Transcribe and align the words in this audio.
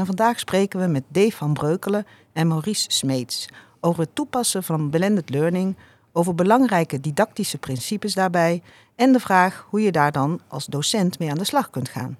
En 0.00 0.06
vandaag 0.06 0.38
spreken 0.38 0.80
we 0.80 0.86
met 0.86 1.04
Dave 1.08 1.36
van 1.36 1.52
Breukelen 1.52 2.06
en 2.32 2.48
Maurice 2.48 2.90
Smeets 2.90 3.48
over 3.80 4.02
het 4.02 4.14
toepassen 4.14 4.62
van 4.62 4.90
blended 4.90 5.30
learning, 5.30 5.76
over 6.12 6.34
belangrijke 6.34 7.00
didactische 7.00 7.58
principes 7.58 8.14
daarbij 8.14 8.62
en 8.96 9.12
de 9.12 9.20
vraag 9.20 9.66
hoe 9.68 9.80
je 9.80 9.92
daar 9.92 10.12
dan 10.12 10.40
als 10.48 10.66
docent 10.66 11.18
mee 11.18 11.30
aan 11.30 11.38
de 11.38 11.44
slag 11.44 11.70
kunt 11.70 11.88
gaan. 11.88 12.18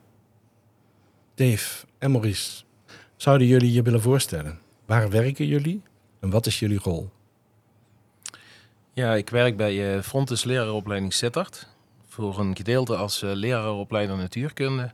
Dave 1.34 1.86
en 1.98 2.10
Maurice, 2.10 2.62
zouden 3.16 3.46
jullie 3.46 3.72
je 3.72 3.82
willen 3.82 4.02
voorstellen? 4.02 4.58
Waar 4.86 5.10
werken 5.10 5.46
jullie 5.46 5.82
en 6.20 6.30
wat 6.30 6.46
is 6.46 6.58
jullie 6.58 6.78
rol? 6.82 7.10
Ja, 8.92 9.14
ik 9.14 9.30
werk 9.30 9.56
bij 9.56 9.96
uh, 9.96 10.02
Frontis 10.02 10.44
Lerarenopleiding 10.44 11.12
Sittard. 11.12 11.68
Voor 12.12 12.38
een 12.38 12.56
gedeelte 12.56 12.96
als 12.96 13.22
uh, 13.22 13.30
lerarenopleider 13.32 14.16
natuurkunde. 14.16 14.92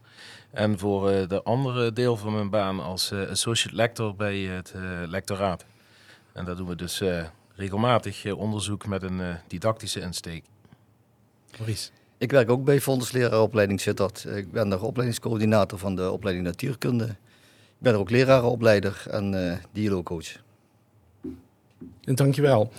En 0.51 0.79
voor 0.79 1.13
uh, 1.13 1.29
de 1.29 1.43
andere 1.43 1.93
deel 1.93 2.17
van 2.17 2.33
mijn 2.33 2.51
baan 2.51 2.81
als 2.81 3.13
associate 3.13 3.77
lector 3.77 4.17
bij 4.17 4.39
het 4.39 4.75
lectoraat. 5.07 5.65
En 6.33 6.45
dat 6.45 6.57
doen 6.57 6.69
we 6.69 6.77
dus 6.77 7.03
regelmatig 7.55 8.33
onderzoek 8.33 8.87
met 8.87 9.03
een 9.03 9.21
didactische 9.47 10.01
insteek. 10.01 10.45
Maurice? 11.59 11.91
Ik 12.19 12.31
werk 12.31 12.51
ook 12.51 12.65
bij 12.65 12.81
Fonds 12.81 13.13
Lerarenopleiding 13.13 13.81
Sittard. 13.81 14.25
Ik 14.25 14.53
ben 14.53 14.69
de 14.69 14.81
opleidingscoördinator 14.81 15.79
van 15.79 15.97
de 15.97 16.11
opleiding 16.11 16.47
natuurkunde. 16.47 17.05
Ik 17.05 17.83
ben 17.83 17.93
er 17.93 17.99
ook 17.99 18.11
lerarenopleider 18.11 19.05
en 19.11 19.33
uh, 19.33 19.57
dialoogcoach. 19.73 20.37
En 22.05 22.15
dankjewel. 22.15 22.73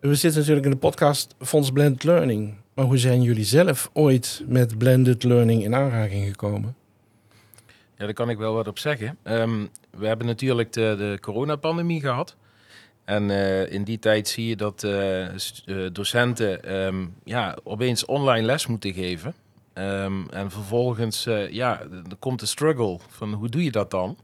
We 0.00 0.14
zitten 0.14 0.40
natuurlijk 0.40 0.66
in 0.66 0.72
de 0.72 0.78
podcast 0.78 1.34
Fonds 1.38 1.70
Blended 1.70 2.04
Learning. 2.04 2.54
Maar 2.74 2.84
hoe 2.84 2.98
zijn 2.98 3.22
jullie 3.22 3.44
zelf 3.44 3.90
ooit 3.92 4.42
met 4.46 4.78
blended 4.78 5.22
learning 5.22 5.62
in 5.62 5.74
aanraking 5.74 6.26
gekomen? 6.26 6.76
Ja, 7.96 8.04
daar 8.04 8.12
kan 8.12 8.30
ik 8.30 8.38
wel 8.38 8.54
wat 8.54 8.68
op 8.68 8.78
zeggen. 8.78 9.18
Um, 9.24 9.68
we 9.90 10.06
hebben 10.06 10.26
natuurlijk 10.26 10.72
de, 10.72 10.94
de 10.98 11.18
coronapandemie 11.20 12.00
gehad. 12.00 12.36
En 13.04 13.28
uh, 13.28 13.72
in 13.72 13.84
die 13.84 13.98
tijd 13.98 14.28
zie 14.28 14.46
je 14.46 14.56
dat 14.56 14.82
uh, 14.82 15.26
docenten 15.92 16.74
um, 16.74 17.14
ja, 17.24 17.56
opeens 17.64 18.04
online 18.04 18.46
les 18.46 18.66
moeten 18.66 18.92
geven. 18.92 19.34
Um, 19.74 20.30
en 20.30 20.50
vervolgens 20.50 21.24
ja, 21.50 21.82
komt 22.18 22.40
de 22.40 22.46
struggle 22.46 22.98
van 23.08 23.32
hoe 23.32 23.48
doe 23.48 23.64
je 23.64 23.70
dat 23.70 23.90
dan? 23.90 24.16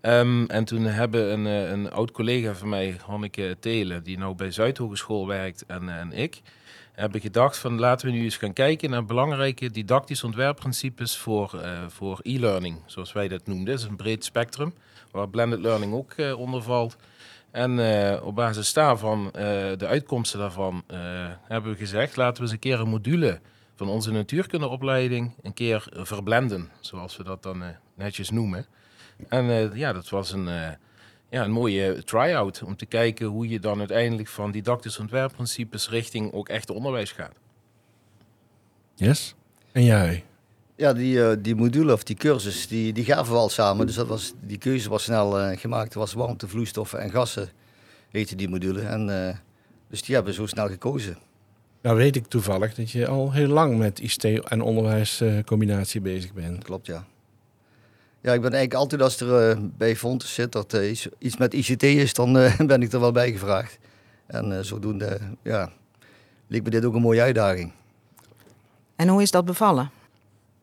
En 0.00 0.64
toen 0.64 0.84
hebben 0.84 1.32
een, 1.32 1.44
een 1.44 1.90
oud 1.90 2.10
collega 2.10 2.54
van 2.54 2.68
mij, 2.68 2.96
Hanneke 3.06 3.56
Telen, 3.60 4.02
die 4.02 4.18
nou 4.18 4.34
bij 4.34 4.50
Zuidhogeschool 4.50 5.26
werkt, 5.26 5.64
en, 5.66 5.88
en 5.88 6.12
ik, 6.12 6.40
hebben 6.98 7.20
gedacht 7.20 7.56
van 7.58 7.78
laten 7.78 8.06
we 8.06 8.12
nu 8.12 8.22
eens 8.22 8.36
gaan 8.36 8.52
kijken 8.52 8.90
naar 8.90 9.04
belangrijke 9.04 9.70
didactische 9.70 10.26
ontwerpprincipes 10.26 11.16
voor, 11.16 11.52
uh, 11.54 11.82
voor 11.88 12.20
e-learning, 12.22 12.78
zoals 12.86 13.12
wij 13.12 13.28
dat 13.28 13.46
noemden. 13.46 13.66
Dat 13.66 13.78
is 13.78 13.84
een 13.84 13.96
breed 13.96 14.24
spectrum, 14.24 14.74
waar 15.10 15.28
blended 15.28 15.58
learning 15.58 15.94
ook 15.94 16.12
uh, 16.16 16.38
onder 16.38 16.62
valt. 16.62 16.96
En 17.50 17.78
uh, 17.78 18.16
op 18.22 18.34
basis 18.34 18.72
daarvan, 18.72 19.28
de 19.76 19.86
uitkomsten 19.86 20.38
daarvan, 20.38 20.84
hebben 21.42 21.72
we 21.72 21.78
gezegd 21.78 22.16
laten 22.16 22.36
we 22.36 22.42
eens 22.42 22.52
een 22.52 22.58
keer 22.58 22.80
een 22.80 22.88
module 22.88 23.40
van 23.74 23.88
onze 23.88 24.12
natuurkundeopleiding 24.12 25.34
een 25.42 25.54
keer 25.54 25.86
verblenden, 25.92 26.70
zoals 26.80 27.16
we 27.16 27.24
dat 27.24 27.42
dan 27.42 27.62
netjes 27.94 28.30
noemen. 28.30 28.66
En 29.28 29.76
ja, 29.76 29.92
dat 29.92 30.08
was 30.08 30.32
een, 30.32 30.48
ja, 31.30 31.44
een 31.44 31.50
mooie 31.50 32.04
try-out 32.04 32.62
om 32.62 32.76
te 32.76 32.86
kijken 32.86 33.26
hoe 33.26 33.48
je 33.48 33.60
dan 33.60 33.78
uiteindelijk 33.78 34.28
van 34.28 34.50
didactische 34.50 35.00
ontwerpprincipes 35.00 35.88
richting 35.88 36.32
ook 36.32 36.48
echt 36.48 36.70
onderwijs 36.70 37.12
gaat. 37.12 37.34
Yes. 38.94 39.34
En 39.72 39.84
jij? 39.84 40.24
Ja, 40.76 40.92
die, 40.92 41.14
uh, 41.14 41.32
die 41.38 41.54
module 41.54 41.92
of 41.92 42.02
die 42.02 42.16
cursus, 42.16 42.68
die, 42.68 42.92
die 42.92 43.04
gaven 43.04 43.32
we 43.32 43.38
al 43.38 43.48
samen. 43.48 43.86
Dus 43.86 43.94
dat 43.94 44.06
was, 44.06 44.32
die 44.40 44.58
keuze 44.58 44.88
was 44.88 45.02
snel 45.02 45.56
gemaakt. 45.56 45.92
Er 45.92 45.98
was 45.98 46.12
warmte, 46.12 46.48
vloeistoffen 46.48 47.00
en 47.00 47.10
gassen, 47.10 47.48
heette 48.10 48.36
die 48.36 48.48
module. 48.48 48.80
En, 48.80 49.06
dus 49.88 50.02
die 50.02 50.14
hebben 50.14 50.32
we 50.32 50.40
zo 50.40 50.46
snel 50.46 50.68
gekozen. 50.68 51.18
Nou 51.82 51.96
weet 51.96 52.16
ik 52.16 52.26
toevallig 52.26 52.74
dat 52.74 52.90
je 52.90 53.06
al 53.06 53.32
heel 53.32 53.48
lang 53.48 53.78
met 53.78 53.98
ICT 53.98 54.24
en 54.24 54.60
onderwijscombinatie 54.60 56.00
bezig 56.00 56.32
bent. 56.32 56.64
Klopt, 56.64 56.86
ja. 56.86 57.06
Ja, 58.20 58.32
ik 58.32 58.40
ben 58.40 58.52
eigenlijk 58.52 58.74
altijd 58.74 59.02
als 59.02 59.20
er 59.20 59.50
uh, 59.50 59.64
bij 59.76 59.96
Fontes 59.96 60.34
zit 60.34 60.52
dat 60.52 60.74
uh, 60.74 60.90
iets, 60.90 61.08
iets, 61.18 61.36
met 61.36 61.54
ICT 61.54 61.82
is, 61.82 62.14
dan 62.14 62.36
uh, 62.36 62.60
ben 62.66 62.82
ik 62.82 62.92
er 62.92 63.00
wel 63.00 63.12
bij 63.12 63.32
gevraagd. 63.32 63.78
En 64.26 64.64
zodoende, 64.64 65.18
ja, 65.42 65.72
leek 66.46 66.62
me 66.62 66.70
dit 66.70 66.84
ook 66.84 66.94
een 66.94 67.00
mooie 67.00 67.20
uitdaging. 67.20 67.72
En 68.96 69.08
hoe 69.08 69.22
is 69.22 69.30
dat 69.30 69.44
bevallen? 69.44 69.90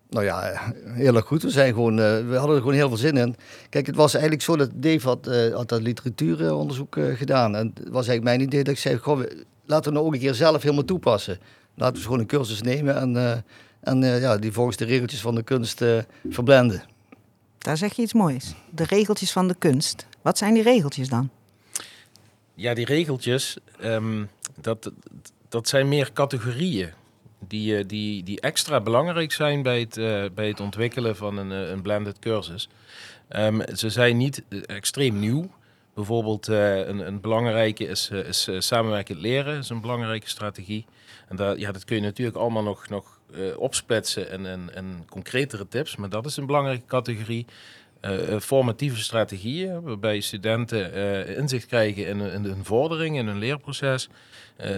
Nou 0.10 0.26
ja, 0.26 0.74
heel 0.84 1.16
erg 1.16 1.26
goed. 1.26 1.44
We, 1.44 1.50
zijn 1.50 1.74
gewoon, 1.74 1.96
we 1.96 2.36
hadden 2.36 2.56
er 2.56 2.62
gewoon 2.62 2.74
heel 2.74 2.88
veel 2.88 2.98
zin 2.98 3.18
in. 3.18 3.36
Kijk, 3.70 3.86
het 3.86 3.96
was 3.96 4.14
eigenlijk 4.14 4.44
zo 4.44 4.56
dat 4.56 4.70
Dave 4.74 5.08
had, 5.08 5.30
had 5.54 5.70
dat 5.70 5.82
literatuuronderzoek 5.82 6.98
gedaan. 7.14 7.56
En 7.56 7.72
het 7.74 7.90
was 7.90 8.08
eigenlijk 8.08 8.24
mijn 8.24 8.42
idee 8.42 8.64
dat 8.64 8.74
ik 8.74 8.80
zei, 8.80 8.98
goh, 8.98 9.20
laten 9.66 9.92
we 9.92 9.98
nou 9.98 10.08
ook 10.08 10.14
een 10.14 10.20
keer 10.20 10.34
zelf 10.34 10.62
helemaal 10.62 10.86
toepassen. 10.86 11.40
Laten 11.76 11.96
we 11.96 12.02
gewoon 12.02 12.20
een 12.20 12.26
cursus 12.26 12.62
nemen 12.62 12.96
en, 12.96 13.44
en 13.80 14.20
ja, 14.20 14.38
die 14.38 14.52
volgens 14.52 14.78
de 14.78 14.86
regeltjes 14.86 15.22
van 15.22 15.36
de 15.36 15.44
kunst 15.44 15.84
verblenden. 16.30 16.84
Daar 17.66 17.78
zeg 17.78 17.94
je 17.94 18.02
iets 18.02 18.14
moois. 18.14 18.54
De 18.70 18.84
regeltjes 18.84 19.32
van 19.32 19.48
de 19.48 19.56
kunst. 19.56 20.08
Wat 20.22 20.38
zijn 20.38 20.54
die 20.54 20.64
regeltjes 20.64 21.10
dan? 21.10 21.30
Ja, 22.54 22.74
die 22.74 22.86
regeltjes, 22.86 23.58
um, 23.84 24.30
dat, 24.62 24.92
dat 25.50 25.68
zijn 25.68 25.88
meer 25.88 26.14
categorieën. 26.14 26.90
Die, 27.48 27.86
die, 27.86 28.24
die 28.24 28.42
extra 28.42 28.82
belangrijk 28.82 29.32
zijn 29.32 29.62
bij 29.62 29.80
het, 29.80 29.98
uh, 29.98 30.26
bij 30.36 30.48
het 30.48 30.60
ontwikkelen 30.60 31.16
van 31.16 31.38
een, 31.38 31.50
een 31.50 31.82
blended 31.82 32.20
cursus. 32.20 32.70
Um, 33.30 33.62
ze 33.76 33.90
zijn 33.90 34.18
niet 34.18 34.44
extreem 34.66 35.20
nieuw. 35.20 35.50
Bijvoorbeeld 35.96 36.50
uh, 36.50 36.78
een, 36.78 37.08
een 37.08 37.22
belangrijke 37.22 37.88
is, 37.88 38.10
uh, 38.12 38.28
is 38.28 38.50
samenwerkend 38.58 39.20
leren, 39.20 39.58
is 39.58 39.70
een 39.70 39.82
belangrijke 39.82 40.30
strategie. 40.30 40.86
En 41.28 41.36
daar, 41.36 41.58
ja, 41.58 41.72
dat 41.72 41.86
kun 41.86 41.96
je 41.96 42.02
natuurlijk 42.02 42.38
allemaal 42.38 42.64
nog, 42.64 42.90
nog 42.90 43.20
opsplitsen 43.58 44.30
en, 44.30 44.46
en, 44.46 44.76
en, 44.76 45.06
concretere 45.10 45.68
tips. 45.68 45.96
Maar 45.96 46.10
dat 46.10 46.26
is 46.26 46.38
een 46.38 46.46
belangrijke 46.46 46.86
categorie. 46.86 47.46
Formatieve 48.40 49.02
strategieën, 49.02 49.82
waarbij 49.82 50.20
studenten 50.20 50.94
inzicht 51.38 51.66
krijgen 51.66 52.08
in, 52.08 52.20
in 52.20 52.44
hun 52.44 52.66
vordering, 52.66 53.18
in 53.18 53.28
hun 53.28 53.38
leerproces. 53.38 54.10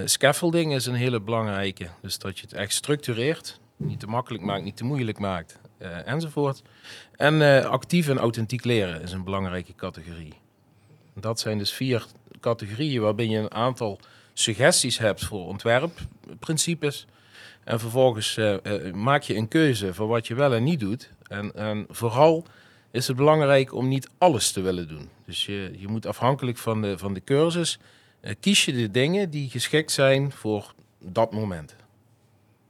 scaffolding 0.06 0.74
is 0.74 0.86
een 0.86 0.94
hele 0.94 1.22
belangrijke. 1.22 1.88
Dus 2.02 2.20
dat 2.20 2.40
je 2.40 2.46
het 2.46 2.54
echt 2.54 2.74
structureert, 2.74 3.60
niet 3.76 4.00
te 4.00 4.08
makkelijk 4.08 4.44
maakt, 4.44 4.64
niet 4.64 4.78
te 4.78 4.84
moeilijk 4.84 5.20
maakt, 5.20 5.60
enzovoort. 6.06 6.62
En 7.16 7.66
actief 7.66 8.10
en 8.10 8.18
authentiek 8.18 8.64
leren 8.64 9.02
is 9.02 9.12
een 9.12 9.24
belangrijke 9.24 9.76
categorie. 9.76 10.34
Dat 11.20 11.40
zijn 11.40 11.58
dus 11.58 11.72
vier 11.72 12.06
categorieën 12.40 13.02
waarbij 13.02 13.28
je 13.28 13.38
een 13.38 13.54
aantal 13.54 14.00
suggesties 14.34 14.98
hebt 14.98 15.26
voor 15.26 15.46
ontwerpprincipes. 15.46 17.08
En 17.64 17.80
vervolgens 17.80 18.38
uh, 18.38 18.56
uh, 18.64 18.94
maak 18.94 19.22
je 19.22 19.36
een 19.36 19.48
keuze 19.48 19.94
voor 19.94 20.08
wat 20.08 20.28
je 20.28 20.36
wel 20.36 20.54
en 20.54 20.64
niet 20.64 20.80
doet. 20.80 21.12
En, 21.28 21.56
en, 21.56 21.86
vooral 21.90 22.46
is 22.92 23.08
het 23.08 23.16
belangrijk 23.16 23.74
om 23.74 23.88
niet 23.88 24.10
alles 24.18 24.52
te 24.52 24.62
willen 24.62 24.88
doen. 24.88 25.10
Dus 25.26 25.46
je, 25.46 25.74
je 25.78 25.88
moet 25.88 26.06
afhankelijk 26.06 26.58
van 26.58 26.82
de, 26.82 26.98
van 26.98 27.14
de 27.14 27.22
cursus, 27.24 27.80
uh, 28.22 28.32
kies 28.40 28.66
je 28.66 28.72
de 28.72 28.92
dingen 28.92 29.30
die 29.30 29.50
geschikt 29.50 29.92
zijn 29.92 30.32
voor 30.32 30.74
dat 31.00 31.32
moment. 31.32 31.76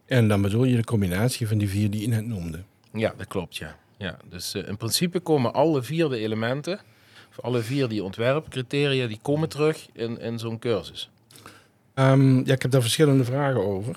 En 0.06 0.28
dan 0.28 0.42
bedoel 0.42 0.64
je 0.64 0.76
de 0.76 0.84
combinatie 0.84 1.48
van 1.48 1.58
die 1.58 1.70
vier 1.70 1.90
die 1.90 2.02
je 2.02 2.08
net 2.08 2.26
noemde? 2.26 2.64
Ja, 2.94 3.14
dat 3.18 3.28
klopt, 3.28 3.58
ja. 3.58 3.78
ja 3.98 4.18
dus 4.30 4.56
in 4.56 4.78
principe 4.78 5.20
komen 5.20 5.54
alle 5.54 5.84
vier 5.84 6.10
de 6.10 6.18
elementen, 6.18 6.80
alle 7.42 7.62
vier 7.62 7.88
die 7.88 8.04
ontwerpcriteria, 8.04 9.08
die 9.08 9.20
komen 9.22 9.50
terug 9.50 9.88
in, 9.94 10.20
in 10.20 10.40
zo'n 10.40 10.60
cursus. 10.60 11.10
Um, 11.94 12.46
ja, 12.46 12.54
ik 12.54 12.62
heb 12.62 12.72
daar 12.72 12.82
verschillende 12.82 13.24
vragen 13.24 13.66
over. 13.66 13.96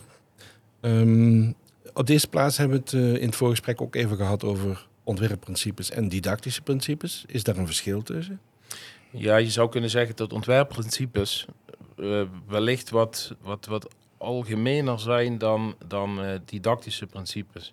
Um, 0.81 1.55
op 1.95 2.07
deze 2.07 2.29
plaats 2.29 2.57
hebben 2.57 2.77
we 2.77 2.83
het 2.83 2.93
uh, 2.93 3.15
in 3.15 3.27
het 3.27 3.37
voorgesprek 3.37 3.81
ook 3.81 3.95
even 3.95 4.17
gehad 4.17 4.45
over 4.45 4.87
ontwerpprincipes 5.05 5.91
en 5.91 6.09
didactische 6.09 6.63
principes. 6.63 7.25
Is 7.27 7.43
daar 7.43 7.57
een 7.57 7.67
verschil 7.67 8.03
tussen? 8.03 8.41
Ja, 9.11 9.37
je 9.37 9.51
zou 9.51 9.69
kunnen 9.69 9.91
zeggen 9.91 10.17
dat 10.17 10.33
ontwerpprincipes 10.33 11.47
uh, 11.97 12.23
wellicht 12.49 12.91
wat, 12.91 13.35
wat, 13.43 13.67
wat 13.67 13.95
algemener 14.19 15.01
zijn 15.01 15.39
dan, 15.39 15.75
dan 15.87 16.25
uh, 16.25 16.35
didactische 16.45 17.07
principes. 17.07 17.73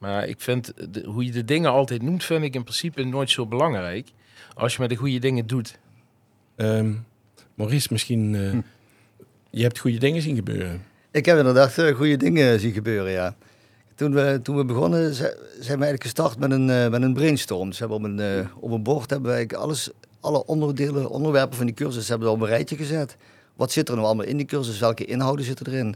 Maar 0.00 0.28
ik 0.28 0.40
vind, 0.40 0.72
de, 0.94 1.02
hoe 1.06 1.24
je 1.24 1.30
de 1.30 1.44
dingen 1.44 1.70
altijd 1.70 2.02
noemt, 2.02 2.24
vind 2.24 2.42
ik 2.44 2.54
in 2.54 2.62
principe 2.62 3.02
nooit 3.04 3.30
zo 3.30 3.46
belangrijk. 3.46 4.08
als 4.54 4.72
je 4.74 4.80
met 4.80 4.90
de 4.90 4.96
goede 4.96 5.18
dingen 5.18 5.46
doet. 5.46 5.78
Ehm, 6.56 6.92
Maurice, 7.54 7.88
misschien... 7.90 8.34
eh, 8.34 8.50
Hm. 8.50 8.60
Je 9.50 9.62
hebt 9.62 9.78
goede 9.78 9.98
dingen 9.98 10.22
zien 10.22 10.34
gebeuren. 10.36 10.82
Ik 11.10 11.24
heb 11.26 11.38
inderdaad 11.38 11.78
eh, 11.78 11.94
goede 11.96 12.16
dingen 12.16 12.60
zien 12.60 12.72
gebeuren, 12.72 13.12
ja. 13.12 13.36
Toen 13.94 14.14
we, 14.14 14.40
toen 14.42 14.56
we 14.56 14.64
begonnen 14.64 15.14
zi- 15.14 15.22
zijn 15.60 15.78
we 15.78 15.84
eigenlijk 15.84 16.02
gestart 16.02 16.38
met 16.38 16.50
een, 16.50 16.70
eh, 16.70 16.88
met 16.88 17.02
een 17.02 17.14
brainstorm. 17.14 17.68
Dus 17.68 17.78
we 17.78 17.86
hebben 17.86 18.10
op 18.12 18.18
een, 18.18 18.48
op 18.60 18.70
een 18.70 18.82
bord 18.82 19.10
hebben 19.10 19.32
eigenlijk 19.34 19.62
alles, 19.62 19.90
alle 20.20 20.44
onderdelen, 20.46 21.10
onderwerpen 21.10 21.56
van 21.56 21.66
die 21.66 21.74
cursus 21.74 22.08
hebben 22.08 22.28
we 22.28 22.34
op 22.34 22.40
een 22.40 22.46
rijtje 22.46 22.76
gezet. 22.76 23.16
Wat 23.56 23.72
zit 23.72 23.88
er 23.88 23.94
nou 23.94 24.06
allemaal 24.06 24.26
in 24.26 24.36
die 24.36 24.46
cursus? 24.46 24.78
Welke 24.78 25.04
inhouden 25.04 25.44
zitten 25.44 25.66
erin? 25.66 25.94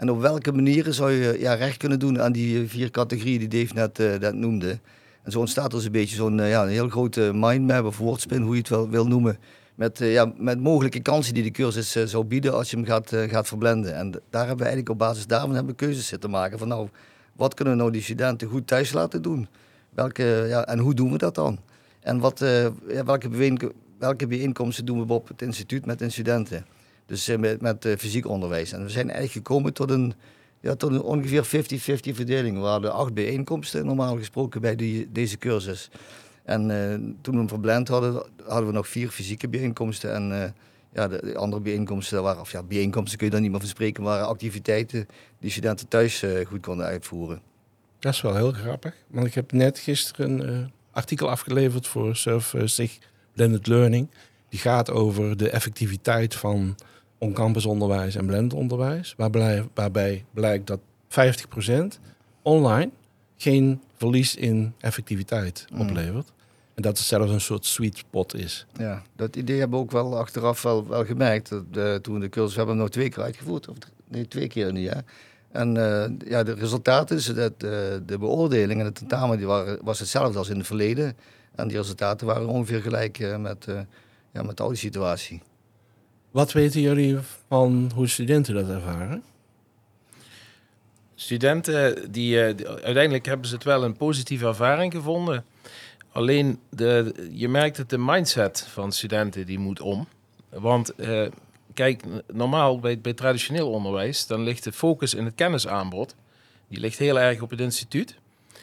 En 0.00 0.10
op 0.10 0.20
welke 0.20 0.52
manieren 0.52 0.94
zou 0.94 1.10
je 1.10 1.36
ja, 1.38 1.54
recht 1.54 1.76
kunnen 1.76 1.98
doen 1.98 2.20
aan 2.20 2.32
die 2.32 2.68
vier 2.68 2.90
categorieën 2.90 3.38
die 3.38 3.48
Dave 3.48 3.74
net, 3.74 3.98
eh, 3.98 4.18
net 4.18 4.34
noemde? 4.34 4.78
En 5.22 5.32
zo 5.32 5.38
ontstaat 5.38 5.70
dus 5.70 5.84
een 5.84 5.92
beetje 5.92 6.16
zo'n 6.16 6.40
eh, 6.40 6.50
ja, 6.50 6.62
een 6.62 6.68
heel 6.68 6.88
grote 6.88 7.30
mindmap 7.34 7.84
of 7.84 7.98
woordspin, 7.98 8.42
hoe 8.42 8.52
je 8.52 8.58
het 8.58 8.68
wel 8.68 8.88
wil 8.88 9.06
noemen. 9.06 9.38
Met, 9.74 10.00
eh, 10.00 10.12
ja, 10.12 10.32
met 10.36 10.60
mogelijke 10.60 11.00
kansen 11.00 11.34
die 11.34 11.42
de 11.42 11.50
cursus 11.50 11.96
eh, 11.96 12.04
zou 12.04 12.24
bieden 12.24 12.54
als 12.54 12.70
je 12.70 12.76
hem 12.76 12.86
gaat, 12.86 13.12
eh, 13.12 13.28
gaat 13.28 13.48
verblenden. 13.48 13.94
En 13.94 14.10
daar 14.10 14.46
hebben 14.46 14.56
we 14.56 14.64
eigenlijk 14.64 14.88
op 14.88 14.98
basis 14.98 15.26
daarvan 15.26 15.54
hebben 15.54 15.70
we 15.70 15.84
keuzes 15.84 16.06
zitten 16.06 16.30
maken. 16.30 16.58
Van 16.58 16.68
nou, 16.68 16.88
wat 17.32 17.54
kunnen 17.54 17.74
we 17.74 17.80
nou 17.80 17.92
die 17.92 18.02
studenten 18.02 18.48
goed 18.48 18.66
thuis 18.66 18.92
laten 18.92 19.22
doen? 19.22 19.48
Welke, 19.90 20.44
ja, 20.48 20.66
en 20.66 20.78
hoe 20.78 20.94
doen 20.94 21.12
we 21.12 21.18
dat 21.18 21.34
dan? 21.34 21.58
En 22.00 22.18
wat, 22.18 22.40
eh, 22.40 22.62
ja, 22.88 23.04
welke, 23.04 23.28
welke 23.98 24.26
bijeenkomsten 24.26 24.84
doen 24.84 25.06
we 25.06 25.12
op 25.12 25.28
het 25.28 25.42
instituut 25.42 25.86
met 25.86 25.98
de 25.98 26.10
studenten? 26.10 26.66
Dus 27.10 27.28
eh, 27.28 27.38
met, 27.38 27.60
met 27.60 27.84
eh, 27.84 27.96
fysiek 27.96 28.26
onderwijs. 28.26 28.72
En 28.72 28.82
we 28.82 28.90
zijn 28.90 29.10
eigenlijk 29.10 29.32
gekomen 29.32 29.72
tot 29.72 29.90
een, 29.90 30.14
ja, 30.60 30.74
tot 30.74 30.90
een 30.90 31.02
ongeveer 31.02 31.44
50-50 31.44 31.48
verdeling. 32.14 32.58
We 32.58 32.64
hadden 32.64 32.92
acht 32.92 33.14
bijeenkomsten 33.14 33.86
normaal 33.86 34.16
gesproken 34.16 34.60
bij 34.60 34.76
die, 34.76 35.08
deze 35.12 35.38
cursus. 35.38 35.90
En 36.44 36.70
eh, 36.70 36.94
toen 37.20 37.34
we 37.34 37.38
hem 37.38 37.48
verblend 37.48 37.88
hadden, 37.88 38.22
hadden 38.44 38.66
we 38.66 38.72
nog 38.72 38.88
vier 38.88 39.08
fysieke 39.08 39.48
bijeenkomsten. 39.48 40.14
En 40.14 40.54
ja, 40.92 41.08
de, 41.08 41.20
de 41.22 41.36
andere 41.36 41.62
bijeenkomsten, 41.62 42.22
waren, 42.22 42.40
of 42.40 42.52
ja, 42.52 42.62
bijeenkomsten 42.62 43.18
kun 43.18 43.26
je 43.26 43.32
daar 43.32 43.42
niet 43.42 43.50
meer 43.50 43.60
van 43.60 43.68
spreken, 43.68 44.02
waren 44.02 44.26
activiteiten 44.26 45.06
die 45.38 45.50
studenten 45.50 45.88
thuis 45.88 46.24
goed 46.46 46.60
konden 46.60 46.86
uitvoeren. 46.86 47.40
Dat 47.98 48.12
is 48.12 48.20
wel 48.20 48.34
heel 48.36 48.52
grappig. 48.52 48.94
Want 49.06 49.26
ik 49.26 49.34
heb 49.34 49.52
net 49.52 49.78
gisteren 49.78 50.48
een 50.48 50.72
artikel 50.90 51.30
afgeleverd 51.30 51.86
voor 51.86 52.16
Surf 52.16 52.54
Blended 53.34 53.66
Learning. 53.66 54.10
Die 54.48 54.60
gaat 54.60 54.90
over 54.90 55.36
de 55.36 55.50
effectiviteit 55.50 56.34
van 56.34 56.76
on-campus 57.20 57.66
onderwijs 57.66 58.14
en 58.14 58.26
blended 58.26 58.58
onderwijs. 58.58 59.14
Waarbij, 59.16 59.68
waarbij 59.74 60.24
blijkt 60.30 60.66
dat 60.66 60.80
50% 61.08 61.98
online 62.42 62.90
geen 63.36 63.80
verlies 63.96 64.36
in 64.36 64.72
effectiviteit 64.78 65.66
Mm. 65.72 65.80
oplevert. 65.80 66.32
En 66.74 66.82
dat 66.82 66.98
het 66.98 67.06
zelfs 67.06 67.32
een 67.32 67.40
soort 67.40 67.66
sweet 67.66 67.96
spot 67.96 68.34
is. 68.34 68.66
Ja, 68.76 69.02
dat 69.16 69.36
idee 69.36 69.58
hebben 69.58 69.78
we 69.78 69.84
ook 69.84 69.90
wel 69.90 70.18
achteraf 70.18 70.62
wel, 70.62 70.88
wel 70.88 71.04
gemerkt. 71.04 71.48
Dat, 71.48 71.64
eh, 71.74 71.94
toen 71.94 72.14
we 72.14 72.20
de 72.20 72.28
cursus 72.28 72.50
we 72.52 72.56
hebben 72.56 72.74
hem 72.74 72.84
nog 72.84 72.94
twee 72.94 73.08
keer 73.08 73.22
uitgevoerd. 73.22 73.68
Of 73.68 73.76
nee, 74.08 74.28
twee 74.28 74.48
keer 74.48 74.72
nu, 74.72 74.80
ja. 74.80 75.02
En 75.52 75.76
eh, 75.76 76.10
ja, 76.30 76.42
de 76.42 76.54
resultaten, 76.54 77.16
is 77.16 77.26
dat, 77.26 77.52
eh, 77.52 77.70
de 78.06 78.16
beoordeling 78.18 78.80
en 78.80 78.86
het 78.86 78.94
tentamen 78.94 79.36
die 79.36 79.46
waren, 79.46 79.78
was 79.82 79.98
hetzelfde 79.98 80.38
als 80.38 80.48
in 80.48 80.56
het 80.56 80.66
verleden. 80.66 81.16
En 81.54 81.68
die 81.68 81.76
resultaten 81.76 82.26
waren 82.26 82.46
ongeveer 82.46 82.80
gelijk 82.80 83.36
met, 83.38 83.66
ja, 84.32 84.42
met 84.42 84.56
de 84.56 84.62
oude 84.62 84.78
situatie. 84.78 85.42
Wat 86.30 86.52
weten 86.52 86.80
jullie 86.80 87.18
van 87.48 87.90
hoe 87.94 88.06
studenten 88.08 88.54
dat 88.54 88.68
ervaren? 88.68 89.22
Studenten, 91.14 92.12
die, 92.12 92.42
eh, 92.44 92.56
die- 92.56 92.68
uiteindelijk 92.68 93.26
hebben 93.26 93.46
ze 93.48 93.54
het 93.54 93.64
wel 93.64 93.84
een 93.84 93.96
positieve 93.96 94.46
ervaring 94.46 94.92
gevonden. 94.92 95.44
Alleen, 96.12 96.58
de, 96.70 97.28
je 97.32 97.48
merkt 97.48 97.76
dat 97.76 97.90
de 97.90 97.98
mindset 97.98 98.66
van 98.72 98.92
studenten 98.92 99.46
die 99.46 99.58
moet 99.58 99.80
om. 99.80 100.08
Want 100.48 100.94
eh, 100.94 101.26
kijk, 101.74 102.02
normaal 102.32 102.78
bij, 102.80 102.96
traditioneel 102.96 103.70
onderwijs, 103.70 104.26
dan 104.26 104.42
ligt 104.42 104.64
de 104.64 104.72
focus 104.72 105.14
in 105.14 105.24
het 105.24 105.34
kennisaanbod. 105.34 106.14
Die 106.68 106.80
ligt 106.80 106.98
heel 106.98 107.20
erg 107.20 107.40
op 107.42 107.50
het 107.50 107.60
instituut. 107.60 108.14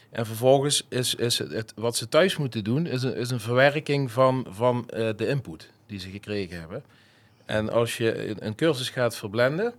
En 0.09 0.25
vervolgens 0.25 0.85
is, 0.89 1.15
is 1.15 1.37
het, 1.39 1.51
het- 1.51 1.73
wat 1.75 1.95
ze 1.95 2.09
thuis 2.09 2.37
moeten 2.37 2.63
doen, 2.63 2.85
is 2.85 3.03
een, 3.03 3.15
is 3.15 3.29
een 3.29 3.39
verwerking 3.39 4.11
van, 4.11 4.45
van 4.49 4.89
eh, 4.89 5.09
de 5.15 5.27
input 5.27 5.69
die 5.85 5.99
ze 5.99 6.09
gekregen 6.09 6.59
hebben. 6.59 6.83
En 7.47 7.69
als 7.69 7.97
je 7.97 8.35
een, 8.39 8.55
cursus 8.55 8.89
gaat 8.89 9.17
verblenden, 9.17 9.73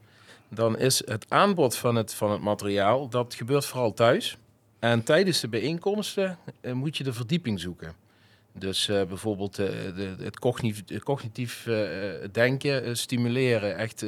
dan 0.49 0.79
is 0.79 1.03
het 1.07 1.27
aanbod 1.29 1.77
van 1.77 1.97
het, 1.97 2.15
van 2.15 2.31
het 2.31 2.41
materiaal, 2.41 3.09
dat 3.09 3.35
gebeurt 3.35 3.65
vooral 3.65 3.95
thuis. 3.95 4.37
En 4.79 5.03
tijdens 5.03 5.41
de 5.41 5.49
bijeenkomsten 5.49 6.39
eh, 6.61 6.73
moet 6.73 6.97
je 6.97 7.05
de 7.05 7.13
verdieping 7.13 7.61
zoeken. 7.61 7.95
Dus 8.53 8.89
eh, 8.89 9.03
bijvoorbeeld 9.05 9.59
eh, 9.59 9.67
de, 9.97 10.15
het 10.19 10.39
cognitief, 10.39 11.03
cognitief 11.03 11.69
denken 12.33 12.97
stimuleren, 12.97 13.77
echt 13.77 14.05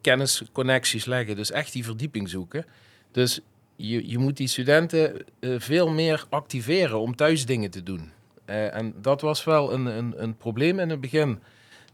kennisconnecties 0.00 1.04
leggen, 1.04 1.36
dus 1.36 1.50
echt 1.50 1.72
die 1.72 1.84
verdieping 1.84 2.28
zoeken. 2.28 2.64
Dus 3.10 3.40
je, 3.76 4.08
je 4.08 4.18
moet 4.18 4.36
die 4.36 4.48
studenten 4.48 5.24
veel 5.40 5.88
meer 5.88 6.24
activeren 6.28 7.00
om 7.00 7.16
thuis 7.16 7.46
dingen 7.46 7.70
te 7.70 7.82
doen. 7.82 8.10
En 8.44 8.94
dat 9.02 9.20
was 9.20 9.44
wel 9.44 9.72
een, 9.72 9.86
een, 9.86 10.22
een 10.22 10.36
probleem 10.36 10.78
in 10.78 10.90
het 10.90 11.00
begin. 11.00 11.38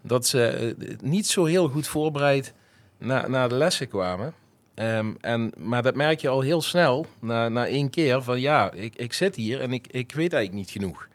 Dat 0.02 0.26
ze 0.26 0.46
eh, 0.46 0.96
niet 1.00 1.26
zo 1.26 1.44
heel 1.44 1.68
goed 1.68 1.86
voorbereid 1.86 2.52
naar, 2.98 3.48
de 3.48 3.54
lessen 3.54 3.88
kwamen. 3.88 4.34
Ehm, 4.74 5.12
en, 5.20 5.52
maar 5.56 5.82
dat 5.82 5.94
merk 5.94 6.20
je 6.20 6.28
al 6.28 6.40
heel 6.40 6.62
snel, 6.62 7.06
na, 7.18 7.48
na 7.48 7.66
één 7.66 7.90
keer, 7.90 8.22
van 8.22 8.40
ja, 8.40 8.72
ik, 8.72 8.96
ik 8.96 9.12
zit 9.12 9.36
hier 9.36 9.60
en 9.60 9.72
ik, 9.72 9.86
ik 9.86 10.12
weet 10.12 10.32
eigenlijk 10.32 10.52
niet 10.52 10.70
genoeg. 10.70 11.08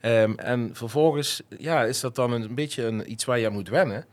Ehm, 0.00 0.32
en 0.36 0.70
vervolgens 0.72 1.42
ja, 1.58 1.84
is 1.84 2.00
dat 2.00 2.14
dan 2.14 2.32
een 2.32 2.54
beetje 2.54 2.84
een, 2.84 3.10
iets 3.10 3.24
waar 3.24 3.38
je 3.38 3.46
aan 3.46 3.52
moet 3.52 3.68
wennen. 3.68 4.06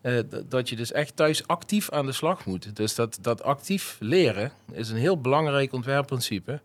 Eh, 0.00 0.18
dat 0.48 0.68
je 0.68 0.76
dus 0.76 0.92
echt 0.92 1.16
thuis 1.16 1.46
actief 1.46 1.90
aan 1.90 2.06
de 2.06 2.12
slag 2.12 2.46
moet. 2.46 2.76
Dus 2.76 2.94
dat, 2.94 3.18
dat 3.20 3.42
actief 3.42 3.96
leren 4.00 4.52
is 4.72 4.90
een 4.90 4.96
heel 4.96 5.20
belangrijk 5.20 5.72
ontwerpprincipe. 5.72 6.60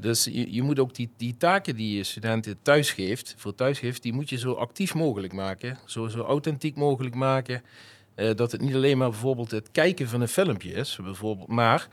Dus 0.00 0.28
je, 0.32 0.62
moet 0.62 0.78
ook 0.78 0.94
die, 0.94 1.10
die 1.16 1.36
taken 1.36 1.76
die 1.76 1.96
je 1.96 2.04
studenten 2.04 2.58
thuis 2.62 2.90
geeft, 2.90 3.34
voor 3.36 3.54
thuis 3.54 3.78
geeft, 3.78 4.02
die 4.02 4.12
moet 4.12 4.28
je 4.28 4.38
zo 4.38 4.52
actief 4.52 4.94
mogelijk 4.94 5.32
maken. 5.32 5.78
Zo, 5.86 6.08
zo 6.08 6.20
authentiek 6.20 6.76
mogelijk 6.76 7.14
maken. 7.14 7.62
Eh, 8.14 8.34
dat 8.34 8.52
het 8.52 8.60
niet 8.60 8.74
alleen 8.74 8.98
maar 8.98 9.10
bijvoorbeeld 9.10 9.50
het 9.50 9.70
kijken 9.70 10.08
van 10.08 10.20
een 10.20 10.28
filmpje 10.28 10.72
is, 10.72 10.98
bijvoorbeeld, 11.02 11.48
maar 11.48 11.88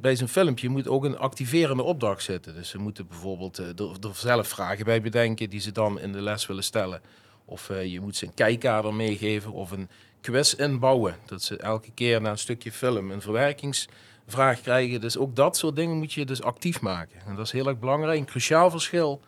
bij 0.00 0.16
zo'n 0.16 0.28
filmpje 0.28 0.68
moet 0.68 0.88
ook 0.88 1.04
een 1.04 1.18
activerende 1.18 1.82
opdracht 1.82 2.22
zitten. 2.22 2.54
Dus 2.54 2.68
ze 2.68 2.78
moeten 2.78 3.06
bijvoorbeeld 3.06 3.58
eh, 3.58 3.66
er, 3.66 3.90
er 4.00 4.14
zelf 4.14 4.48
vragen 4.48 4.84
bij 4.84 5.00
bedenken 5.00 5.50
die 5.50 5.60
ze 5.60 5.72
dan 5.72 6.00
in 6.00 6.12
de 6.12 6.22
les 6.22 6.46
willen 6.46 6.64
stellen. 6.64 7.00
Of 7.48 7.70
eh, 7.70 7.92
je 7.92 8.00
moet 8.00 8.16
ze 8.16 8.26
een 8.26 8.34
kijkkader 8.34 8.94
meegeven 8.94 9.52
of 9.52 9.70
een 9.70 9.88
quiz 10.20 10.52
inbouwen. 10.52 11.16
Dat 11.26 11.42
ze 11.42 11.56
elke 11.56 11.90
keer 11.94 12.20
na 12.20 12.30
een 12.30 12.38
stukje 12.38 12.72
film 12.72 13.10
een 13.10 13.20
verwerkingsvraag 13.20 14.60
krijgen. 14.60 15.00
Dus 15.00 15.18
ook 15.18 15.36
dat 15.36 15.56
soort 15.56 15.76
dingen 15.76 15.96
moet 15.96 16.12
je 16.12 16.24
dus 16.24 16.42
actief 16.42 16.80
maken. 16.80 17.20
En 17.26 17.34
dat 17.34 17.46
is 17.46 17.52
heel 17.52 17.66
erg 17.66 17.78
belangrijk. 17.78 18.18
Een 18.18 18.24
cruciaal 18.24 18.70
verschil 18.70 19.20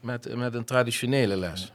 met, 0.00 0.36
met 0.36 0.54
een 0.54 0.64
traditionele 0.64 1.36
les. 1.36 1.72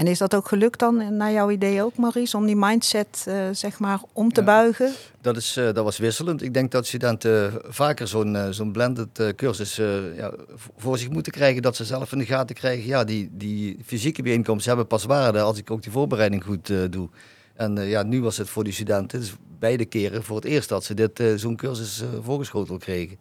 En 0.00 0.06
is 0.06 0.18
dat 0.18 0.34
ook 0.34 0.48
gelukt 0.48 0.78
dan, 0.78 1.16
naar 1.16 1.32
jouw 1.32 1.50
idee 1.50 1.82
ook, 1.82 1.96
Maurice, 1.96 2.36
om 2.36 2.46
die 2.46 2.56
mindset 2.56 3.24
eh, 3.28 3.34
zeg 3.52 3.78
maar 3.78 4.00
om 4.12 4.32
te 4.32 4.40
Ja. 4.40 4.46
buigen? 4.46 4.92
Dat, 5.20 5.36
is, 5.36 5.56
eh, 5.56 5.64
dat 5.64 5.84
was 5.84 5.98
wisselend. 5.98 6.42
Ik 6.42 6.54
denk 6.54 6.70
dat 6.70 6.86
studenten 6.86 7.60
vaker 7.68 8.08
zo'n 8.08 8.36
eh, 8.36 8.48
zo'n 8.50 8.72
blended 8.72 9.18
eh, 9.18 9.28
cursus 9.28 9.78
eh, 9.78 10.16
ja, 10.16 10.32
voor 10.76 10.98
zich 10.98 11.08
moeten 11.10 11.32
krijgen. 11.32 11.62
Dat 11.62 11.76
ze 11.76 11.84
zelf 11.84 12.12
in 12.12 12.18
de 12.18 12.24
gaten 12.26 12.54
krijgen. 12.54 12.86
Ja, 12.86 13.04
die, 13.04 13.28
die 13.32 13.76
fysieke 13.84 14.22
bijeenkomsten 14.22 14.68
hebben 14.68 14.86
pas 14.86 15.04
waarde 15.04 15.40
als 15.40 15.58
ik 15.58 15.70
ook 15.70 15.82
die 15.82 15.92
voorbereiding 15.92 16.44
goed 16.44 16.70
eh, 16.70 16.76
doe. 16.90 17.08
En 17.54 17.78
eh, 17.78 17.90
ja, 17.90 18.02
nu 18.02 18.22
was 18.22 18.36
het 18.36 18.48
voor 18.50 18.64
die 18.64 18.72
studenten 18.72 19.20
dus 19.20 19.34
beide 19.58 19.84
keren 19.84 20.22
voor 20.22 20.36
het 20.36 20.44
eerst 20.44 20.68
dat 20.68 20.84
ze 20.84 20.94
dit, 20.94 21.20
eh, 21.20 21.26
zo'n 21.36 21.56
cursus 21.56 22.00
eh, 22.00 22.06
voorgeschoteld 22.22 22.80
kregen. 22.84 23.16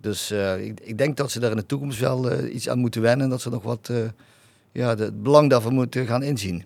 Dus 0.00 0.30
eh, 0.30 0.64
ik, 0.64 0.80
ik 0.82 0.98
denk 0.98 1.16
dat 1.16 1.30
ze 1.30 1.40
daar 1.40 1.50
in 1.50 1.56
de 1.56 1.66
toekomst 1.66 1.98
wel 1.98 2.30
eh, 2.30 2.54
iets 2.54 2.68
aan 2.68 2.78
moeten 2.78 3.00
wennen. 3.02 3.24
En 3.24 3.30
dat 3.30 3.40
ze 3.40 3.50
nog 3.50 3.62
wat 3.62 3.88
eh, 3.90 3.96
ja, 4.72 4.94
de- 4.94 5.04
het 5.04 5.22
belang 5.22 5.50
daarvan 5.50 5.74
moeten 5.74 6.06
gaan 6.06 6.22
inzien. 6.22 6.64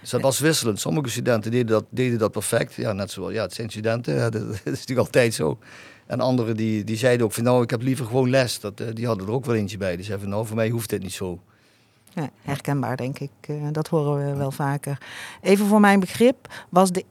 Dus 0.00 0.10
dat 0.10 0.20
was 0.20 0.38
wisselend. 0.38 0.80
Sommige 0.80 1.08
studenten 1.08 1.50
deden 1.50 1.66
dat, 1.66 1.84
deden 1.90 2.18
dat 2.18 2.32
perfect. 2.32 2.74
Ja, 2.74 2.92
net 2.92 3.10
zoals, 3.10 3.32
ja, 3.32 3.42
het 3.42 3.52
zijn 3.54 3.70
studenten, 3.70 4.14
ja, 4.14 4.30
dat, 4.30 4.42
dat 4.48 4.54
is 4.56 4.62
natuurlijk 4.64 4.98
altijd 4.98 5.34
zo. 5.34 5.58
En 6.06 6.20
anderen 6.20 6.56
die, 6.56 6.84
die 6.84 6.96
zeiden 6.96 7.26
ook 7.26 7.32
van 7.32 7.44
nou, 7.44 7.62
ik 7.62 7.70
heb 7.70 7.82
liever 7.82 8.06
gewoon 8.06 8.30
les. 8.30 8.60
Dat, 8.60 8.80
eh, 8.80 8.86
die 8.92 9.06
hadden 9.06 9.26
er 9.26 9.32
ook 9.32 9.44
wel 9.44 9.54
eentje 9.54 9.76
bij. 9.76 9.96
Die 9.96 10.04
zeiden 10.04 10.26
van 10.26 10.34
nou, 10.34 10.46
voor 10.46 10.56
mij 10.56 10.68
hoeft 10.68 10.90
dit 10.90 11.02
niet 11.02 11.12
zo. 11.12 11.40
Ja, 12.14 12.30
herkenbaar, 12.42 12.96
denk 12.96 13.18
ik. 13.18 13.30
Eh, 13.40 13.54
dat 13.72 13.88
horen 13.88 14.30
we 14.30 14.36
wel 14.36 14.50
vaker. 14.50 14.98
Even 15.40 15.66
voor 15.66 15.80
mijn 15.80 16.00
begrip, 16.00 16.64
was 16.68 16.92
de, 16.92 17.04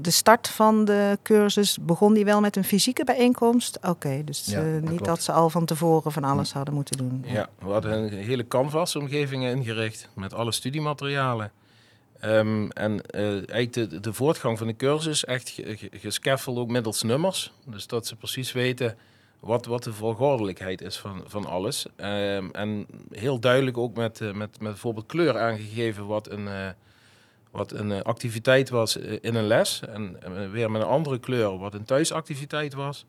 de 0.00 0.10
start 0.10 0.48
van 0.48 0.84
de 0.84 1.18
cursus, 1.22 1.78
begon 1.80 2.14
die 2.14 2.24
wel 2.24 2.40
met 2.40 2.56
een 2.56 2.64
fysieke 2.64 3.04
bijeenkomst? 3.04 3.78
Oké, 3.82 4.24
dus 4.24 4.44
Ja, 4.46 4.58
eh, 4.60 4.72
niet 4.72 4.84
klopt. 4.86 5.04
dat 5.04 5.22
ze 5.22 5.32
al 5.32 5.50
van 5.50 5.64
tevoren 5.64 6.12
van 6.12 6.24
alles 6.24 6.52
hadden 6.52 6.74
moeten 6.74 6.96
doen. 6.96 7.24
Ja, 7.26 7.48
we 7.58 7.68
hadden 7.70 7.92
een 7.92 8.08
hele 8.12 8.46
canvas-omgeving 8.48 9.44
ingericht 9.44 10.08
met 10.14 10.34
alle 10.34 10.52
studiematerialen. 10.52 11.52
Ehm, 12.20 12.68
en 12.68 13.00
eh, 13.06 13.22
eigenlijk 13.30 13.72
de, 13.72 14.00
de 14.00 14.12
voortgang 14.12 14.58
van 14.58 14.66
de 14.66 14.76
cursus 14.76 15.24
echt 15.24 15.48
ge- 15.48 15.76
ge- 15.76 15.90
gescaffeld 15.92 16.58
ook 16.58 16.68
middels 16.70 17.02
nummers. 17.02 17.52
Dus 17.66 17.86
dat 17.86 18.06
ze 18.06 18.16
precies 18.16 18.52
weten 18.52 18.96
wat, 19.40 19.66
wat 19.66 19.84
de 19.84 19.92
volgordelijkheid 19.92 20.80
is 20.82 20.96
van, 20.98 21.22
van 21.26 21.46
alles. 21.46 21.86
Ehm, 21.96 22.48
en 22.52 22.86
heel 23.10 23.38
duidelijk 23.40 23.78
ook 23.78 23.96
met, 23.96 24.20
eh, 24.20 24.26
met, 24.26 24.36
met 24.36 24.58
bijvoorbeeld 24.60 25.06
kleur 25.06 25.38
aangegeven 25.38 26.06
wat 26.06 26.30
een, 26.30 26.48
eh, 26.48 26.68
wat 27.54 27.72
een 27.72 27.92
eh, 27.92 28.00
activiteit 28.00 28.68
was 28.68 28.98
eh, 28.98 29.18
in 29.20 29.34
een 29.34 29.46
les. 29.46 29.80
En 29.88 30.22
eh, 30.22 30.50
weer 30.50 30.70
met 30.70 30.82
een 30.82 30.88
andere 30.88 31.18
kleur 31.18 31.58
wat 31.58 31.74
een 31.74 31.84
thuisactiviteit 31.84 32.74
was. 32.74 33.06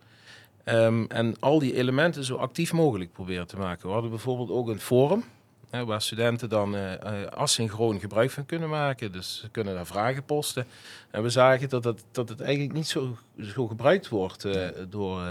Ehm, 0.64 1.06
en 1.08 1.36
al 1.40 1.60
die 1.60 1.76
elementen 1.76 2.24
zo 2.24 2.36
actief 2.36 2.74
mogelijk 2.74 3.12
proberen 3.12 3.48
te 3.48 3.58
maken. 3.58 3.88
We 3.88 3.94
hadden 3.94 4.10
bijvoorbeeld 4.10 4.50
ook 4.50 4.68
een 4.68 4.80
forum. 4.80 5.24
Hè, 5.70 5.86
waar 5.86 6.02
studenten 6.02 6.50
dan 6.50 6.76
eh, 6.76 7.26
asynchroon 7.26 8.00
gebruik 8.00 8.32
van 8.32 8.46
kunnen 8.46 8.70
maken. 8.70 9.12
Dus 9.12 9.40
ze 9.40 9.50
kunnen 9.50 9.74
daar 9.74 9.86
vragen 9.86 10.24
posten. 10.24 10.66
En 11.12 11.24
we 11.24 11.30
zagen 11.30 11.70
dat 11.70 11.84
het, 11.84 12.04
dat 12.12 12.30
het 12.30 12.42
eigenlijk 12.42 12.74
niet 12.74 12.88
zo, 12.88 13.18
zo 13.42 13.68
gebruikt 13.68 14.10
wordt 14.10 14.48
door, 14.90 15.22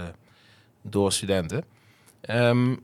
door 0.83 1.12
studenten. 1.12 1.64
Ehm, 2.21 2.76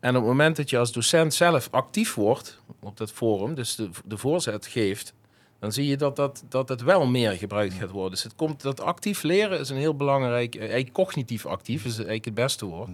en 0.00 0.16
op 0.16 0.22
het 0.22 0.30
moment 0.30 0.56
dat 0.56 0.70
je 0.70 0.78
als 0.78 0.92
docent 0.92 1.34
zelf 1.34 1.68
actief 1.70 2.14
wordt 2.14 2.60
op 2.80 2.96
dat 2.96 3.12
forum, 3.12 3.54
dus 3.54 3.74
de, 3.74 3.90
de 4.04 4.16
voorzet 4.16 4.66
geeft, 4.66 5.14
dan 5.60 5.72
zie 5.72 5.86
je 5.86 5.96
dat, 5.96 6.16
dat, 6.16 6.44
dat 6.48 6.68
het 6.68 6.82
wel 6.82 7.06
meer 7.06 7.32
gebruikt 7.32 7.74
gaat 7.74 7.90
worden. 7.90 8.10
Dus 8.10 8.22
het 8.22 8.34
komt, 8.34 8.62
dat 8.62 8.80
actief 8.80 9.22
leren 9.22 9.60
is 9.60 9.68
een 9.68 9.76
heel 9.76 9.94
belangrijk, 9.94 10.54
eh, 10.54 10.60
eigenlijk 10.60 10.92
cognitief 10.92 11.46
actief 11.46 11.84
is 11.84 11.94
eigenlijk 11.94 12.24
het 12.24 12.34
beste 12.34 12.66
woord. 12.66 12.90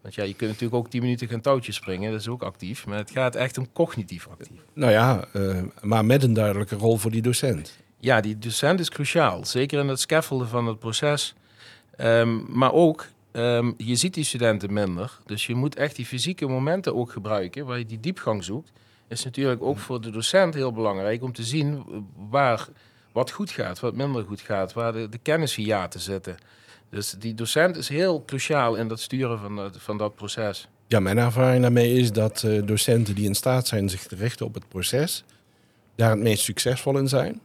Want 0.00 0.14
ja, 0.14 0.22
je 0.22 0.34
kunt 0.34 0.50
natuurlijk 0.50 0.78
ook 0.78 0.90
10 0.90 1.02
minuten 1.02 1.28
gaan 1.28 1.40
touwtjes 1.40 1.74
springen, 1.74 2.10
dat 2.10 2.20
is 2.20 2.28
ook 2.28 2.42
actief. 2.42 2.86
Maar 2.86 2.98
het 2.98 3.10
gaat 3.10 3.34
echt 3.34 3.58
om 3.58 3.72
cognitief 3.72 4.28
actief. 4.28 4.60
Nou 4.72 4.92
ja, 4.92 5.24
eh, 5.32 5.62
maar 5.80 6.04
met 6.04 6.22
een 6.22 6.32
duidelijke 6.32 6.76
rol 6.76 6.96
voor 6.96 7.10
die 7.10 7.22
docent. 7.22 7.78
Ja, 8.00 8.20
die 8.20 8.38
docent 8.38 8.80
is 8.80 8.88
cruciaal. 8.88 9.44
Zeker 9.44 9.80
in 9.80 9.88
het 9.88 10.00
scaffolden 10.00 10.48
van 10.48 10.66
het 10.66 10.78
proces. 10.78 11.34
Ehm, 11.96 12.58
maar 12.58 12.72
ook, 12.72 13.06
ehm, 13.32 13.72
je 13.76 13.96
ziet 13.96 14.14
die 14.14 14.24
studenten 14.24 14.72
minder. 14.72 15.18
Dus 15.26 15.46
je 15.46 15.54
moet 15.54 15.76
echt 15.76 15.96
die 15.96 16.06
fysieke 16.06 16.46
momenten 16.46 16.94
ook 16.94 17.12
gebruiken, 17.12 17.66
waar 17.66 17.78
je 17.78 17.86
die 17.86 18.00
diepgang 18.00 18.44
zoekt. 18.44 18.72
Is 19.08 19.24
natuurlijk 19.24 19.62
ook 19.62 19.78
voor 19.78 20.00
de 20.00 20.10
docent 20.10 20.54
heel 20.54 20.72
belangrijk 20.72 21.22
om 21.22 21.32
te 21.32 21.42
zien 21.42 21.84
waar 22.30 22.68
wat 23.12 23.30
goed 23.30 23.50
gaat, 23.50 23.80
wat 23.80 23.94
minder 23.94 24.24
goed 24.24 24.40
gaat, 24.40 24.72
waar 24.72 24.92
de, 24.92 25.08
de 25.08 25.18
kennishiaten 25.18 26.00
zitten. 26.00 26.36
Dus 26.90 27.10
die 27.18 27.34
docent 27.34 27.76
is 27.76 27.88
heel 27.88 28.24
cruciaal 28.24 28.74
in 28.74 28.88
dat 28.88 29.00
sturen 29.00 29.38
van 29.38 29.56
dat, 29.56 29.76
van 29.78 29.98
dat 29.98 30.14
proces. 30.14 30.68
Ja, 30.86 31.00
mijn 31.00 31.18
ervaring 31.18 31.62
daarmee 31.62 31.92
is 31.94 32.12
dat 32.12 32.42
eh, 32.42 32.66
docenten 32.66 33.14
die 33.14 33.24
in 33.26 33.34
staat 33.34 33.66
zijn 33.66 33.88
zich 33.88 34.02
te 34.06 34.16
richten 34.16 34.46
op 34.46 34.54
het 34.54 34.68
proces, 34.68 35.24
daar 35.94 36.10
het 36.10 36.18
meest 36.18 36.42
succesvol 36.42 36.98
in 36.98 37.08
zijn. 37.08 37.40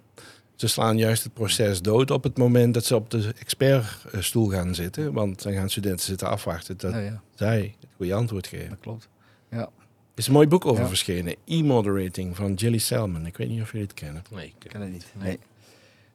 Ze 0.55 0.67
slaan 0.67 0.97
juist 0.97 1.23
het 1.23 1.33
proces 1.33 1.81
dood 1.81 2.11
op 2.11 2.23
het 2.23 2.37
moment 2.37 2.73
dat 2.73 2.85
ze 2.85 2.95
op 2.95 3.09
de 3.09 3.33
expertstoel 3.39 4.47
gaan 4.47 4.75
zitten. 4.75 5.13
Want 5.13 5.43
dan 5.43 5.53
gaan 5.53 5.69
studenten 5.69 6.05
zitten 6.05 6.27
afwachten 6.29 6.77
dat 6.77 6.91
Ja, 6.93 6.99
ja, 6.99 7.21
zij 7.35 7.75
het 7.79 7.89
goede 7.95 8.13
antwoord 8.13 8.47
geven. 8.47 8.69
dat 8.69 8.79
klopt. 8.79 9.09
Er 9.49 9.67
is 10.15 10.27
een 10.27 10.33
mooi 10.33 10.47
boek 10.47 10.65
over 10.65 10.81
Ja. 10.81 10.87
verschenen. 10.87 11.35
E-moderating 11.45 12.35
van 12.35 12.53
Jilly 12.53 12.77
Selman. 12.77 13.25
Ik 13.25 13.37
weet 13.37 13.49
niet 13.49 13.61
of 13.61 13.71
jullie 13.71 13.87
het 13.87 13.95
kennen. 13.95 14.23
Nee, 14.31 14.45
Ik 14.59 14.69
ken 14.69 14.81
het 14.81 14.91
niet. 14.91 15.05
Nee. 15.21 15.39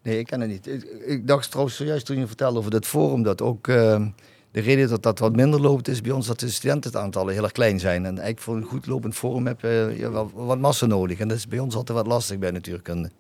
Nee, 0.03 0.19
ik 0.19 0.27
ken 0.27 0.41
het 0.41 0.51
niet. 0.51 0.67
Ik, 0.67 0.83
ik 1.07 1.27
dacht 1.27 1.49
trouwens 1.51 1.77
zojuist 1.77 2.07
toen 2.07 2.19
je 2.19 2.27
vertelde 2.27 2.59
over 2.59 2.71
dat 2.71 2.87
forum, 2.87 3.23
dat 3.23 3.43
ook 3.43 3.69
eh, 3.69 4.07
de 4.51 4.61
reden 4.61 4.89
dat 4.89 5.03
dat 5.03 5.19
wat 5.19 5.37
minder 5.37 5.61
loopt 5.61 5.89
is 5.89 6.01
bij 6.01 6.13
ons 6.13 6.27
dat 6.27 6.41
de 6.41 6.49
studentaantallen 6.51 7.35
heel 7.35 7.43
erg 7.43 7.53
klein 7.53 7.81
zijn. 7.81 8.01
En 8.01 8.11
eigenlijk 8.11 8.41
voor 8.41 8.57
een 8.57 8.63
goed 8.65 8.87
lopend 8.87 9.15
forum 9.15 9.47
heb 9.47 9.61
je 9.61 9.95
ja, 9.97 10.11
wel 10.11 10.31
wat 10.35 10.59
massa 10.59 10.87
nodig. 10.87 11.19
En 11.19 11.29
dat 11.29 11.37
is 11.37 11.49
bij 11.49 11.59
ons 11.59 11.75
altijd 11.75 11.99
wat 11.99 12.07
lastig 12.07 12.39
bij 12.39 12.51
natuurkunde. 12.51 13.11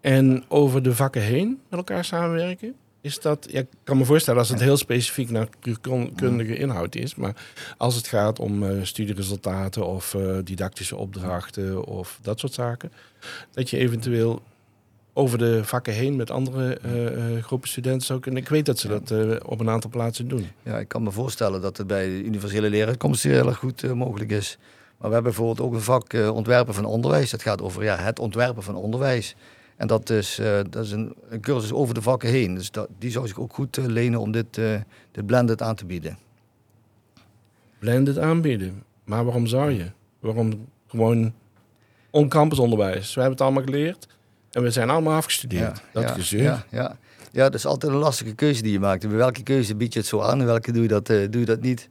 En 0.00 0.44
over 0.48 0.82
de 0.82 0.94
vakken 0.94 1.22
heen 1.22 1.48
met 1.68 1.78
elkaar 1.78 2.04
samenwerken. 2.04 2.74
Is 3.00 3.20
dat, 3.20 3.46
ja, 3.50 3.58
ik 3.58 3.66
kan 3.84 3.96
me 3.96 4.04
voorstellen 4.04 4.40
als 4.40 4.48
het 4.48 4.60
heel 4.60 4.76
specifiek 4.76 5.30
naar 5.30 5.48
natuurkundige 5.60 6.56
inhoud 6.56 6.94
is. 6.94 7.14
Maar 7.14 7.34
als 7.76 7.94
het 7.94 8.06
gaat 8.06 8.38
om 8.38 8.62
eh, 8.62 8.82
studieresultaten 8.82 9.86
of 9.86 10.14
eh, 10.14 10.36
didactische 10.44 10.96
opdrachten 10.96 11.84
of 11.84 12.18
dat 12.22 12.40
soort 12.40 12.52
zaken. 12.52 12.92
Dat 13.50 13.70
je 13.70 13.76
eventueel 13.76 14.42
over 15.12 15.38
de 15.38 15.64
vakken 15.64 15.92
heen 15.92 16.16
met 16.16 16.30
andere 16.30 16.78
eh, 16.78 17.42
groepen 17.42 17.68
studenten 17.68 18.06
zou 18.06 18.20
kunnen. 18.20 18.42
Ik 18.42 18.48
weet 18.48 18.66
dat 18.66 18.78
ze 18.78 18.88
dat 18.88 19.42
op 19.44 19.60
een 19.60 19.70
aantal 19.70 19.90
plaatsen 19.90 20.28
doen. 20.28 20.48
Ja, 20.62 20.78
ik 20.78 20.88
kan 20.88 21.02
me 21.02 21.10
voorstellen 21.10 21.60
dat 21.60 21.76
het 21.76 21.86
bij 21.86 22.06
de 22.06 22.24
universele 22.24 22.70
leraarkomst 22.70 23.22
heel 23.22 23.46
erg 23.46 23.58
goed 23.58 23.94
mogelijk 23.94 24.30
is. 24.30 24.58
Maar 24.98 25.08
we 25.08 25.14
hebben 25.14 25.32
bijvoorbeeld 25.32 25.60
ook 25.60 25.74
een 25.74 25.80
vak 25.80 26.12
ontwerpen 26.12 26.74
van 26.74 26.84
onderwijs. 26.84 27.30
Dat 27.30 27.42
gaat 27.42 27.62
over 27.62 27.84
ja, 27.84 27.96
het 27.96 28.18
ontwerpen 28.18 28.62
van 28.62 28.74
onderwijs. 28.74 29.36
En 29.78 29.86
dat 29.86 30.10
is, 30.10 30.38
eh, 30.38 30.60
dat 30.70 30.84
is 30.84 30.90
een, 30.90 31.14
een 31.28 31.40
cursus 31.40 31.72
over 31.72 31.94
de 31.94 32.02
vakken 32.02 32.28
heen. 32.28 32.54
Dus 32.54 32.70
dat, 32.70 32.88
die 32.98 33.10
zou 33.10 33.26
zich 33.26 33.38
ook 33.38 33.52
goed 33.52 33.76
eh, 33.76 33.84
lenen 33.84 34.20
om 34.20 34.32
dit, 34.32 34.58
eh 34.58 34.80
dit 35.10 35.26
blended 35.26 35.62
aan 35.62 35.74
te 35.74 35.84
bieden. 35.84 36.18
Blended 37.78 38.18
aanbieden. 38.18 38.82
Maar 39.04 39.24
waarom 39.24 39.46
zou 39.46 39.70
je? 39.70 39.90
Waarom 40.20 40.68
gewoon 40.86 41.32
on-campus 42.10 42.58
onderwijs? 42.58 43.14
We 43.14 43.20
hebben 43.20 43.38
het 43.38 43.40
allemaal 43.40 43.62
geleerd 43.62 44.06
en 44.50 44.62
we 44.62 44.70
zijn 44.70 44.90
allemaal 44.90 45.16
afgestudeerd. 45.16 45.82
dat 45.92 46.02
ja, 46.02 46.08
gezeur. 46.08 46.42
Ja, 46.42 46.64
ja. 46.70 46.96
ja, 47.32 47.42
dat 47.42 47.54
is 47.54 47.66
altijd 47.66 47.92
een 47.92 47.98
lastige 47.98 48.34
keuze 48.34 48.62
die 48.62 48.72
je 48.72 48.80
maakt. 48.80 49.08
Bij 49.08 49.16
welke 49.16 49.42
keuze 49.42 49.76
bied 49.76 49.92
je 49.92 49.98
het 49.98 50.08
zo 50.08 50.20
aan 50.20 50.40
en 50.40 50.46
welke 50.46 50.72
doe 50.72 50.82
je 50.82 50.88
dat, 50.88 51.06
doe 51.06 51.38
je 51.38 51.44
dat 51.44 51.60
niet? 51.60 51.88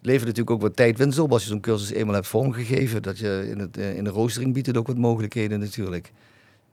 Levert 0.00 0.26
natuurlijk 0.26 0.50
ook 0.50 0.62
wat 0.62 0.76
tijdwinst 0.76 1.18
op 1.18 1.32
als 1.32 1.42
je 1.42 1.48
zo'n 1.48 1.60
cursus 1.60 1.90
eenmaal 1.90 2.14
hebt 2.14 2.26
vormgegeven. 2.26 3.02
Dat 3.02 3.18
je 3.18 3.48
in, 3.50 3.58
het, 3.58 3.76
in 3.76 4.04
de 4.04 4.10
roostering 4.10 4.52
biedt 4.52 4.66
het 4.66 4.76
ook 4.76 4.86
wat 4.86 4.96
mogelijkheden 4.96 5.60
natuurlijk. 5.60 6.12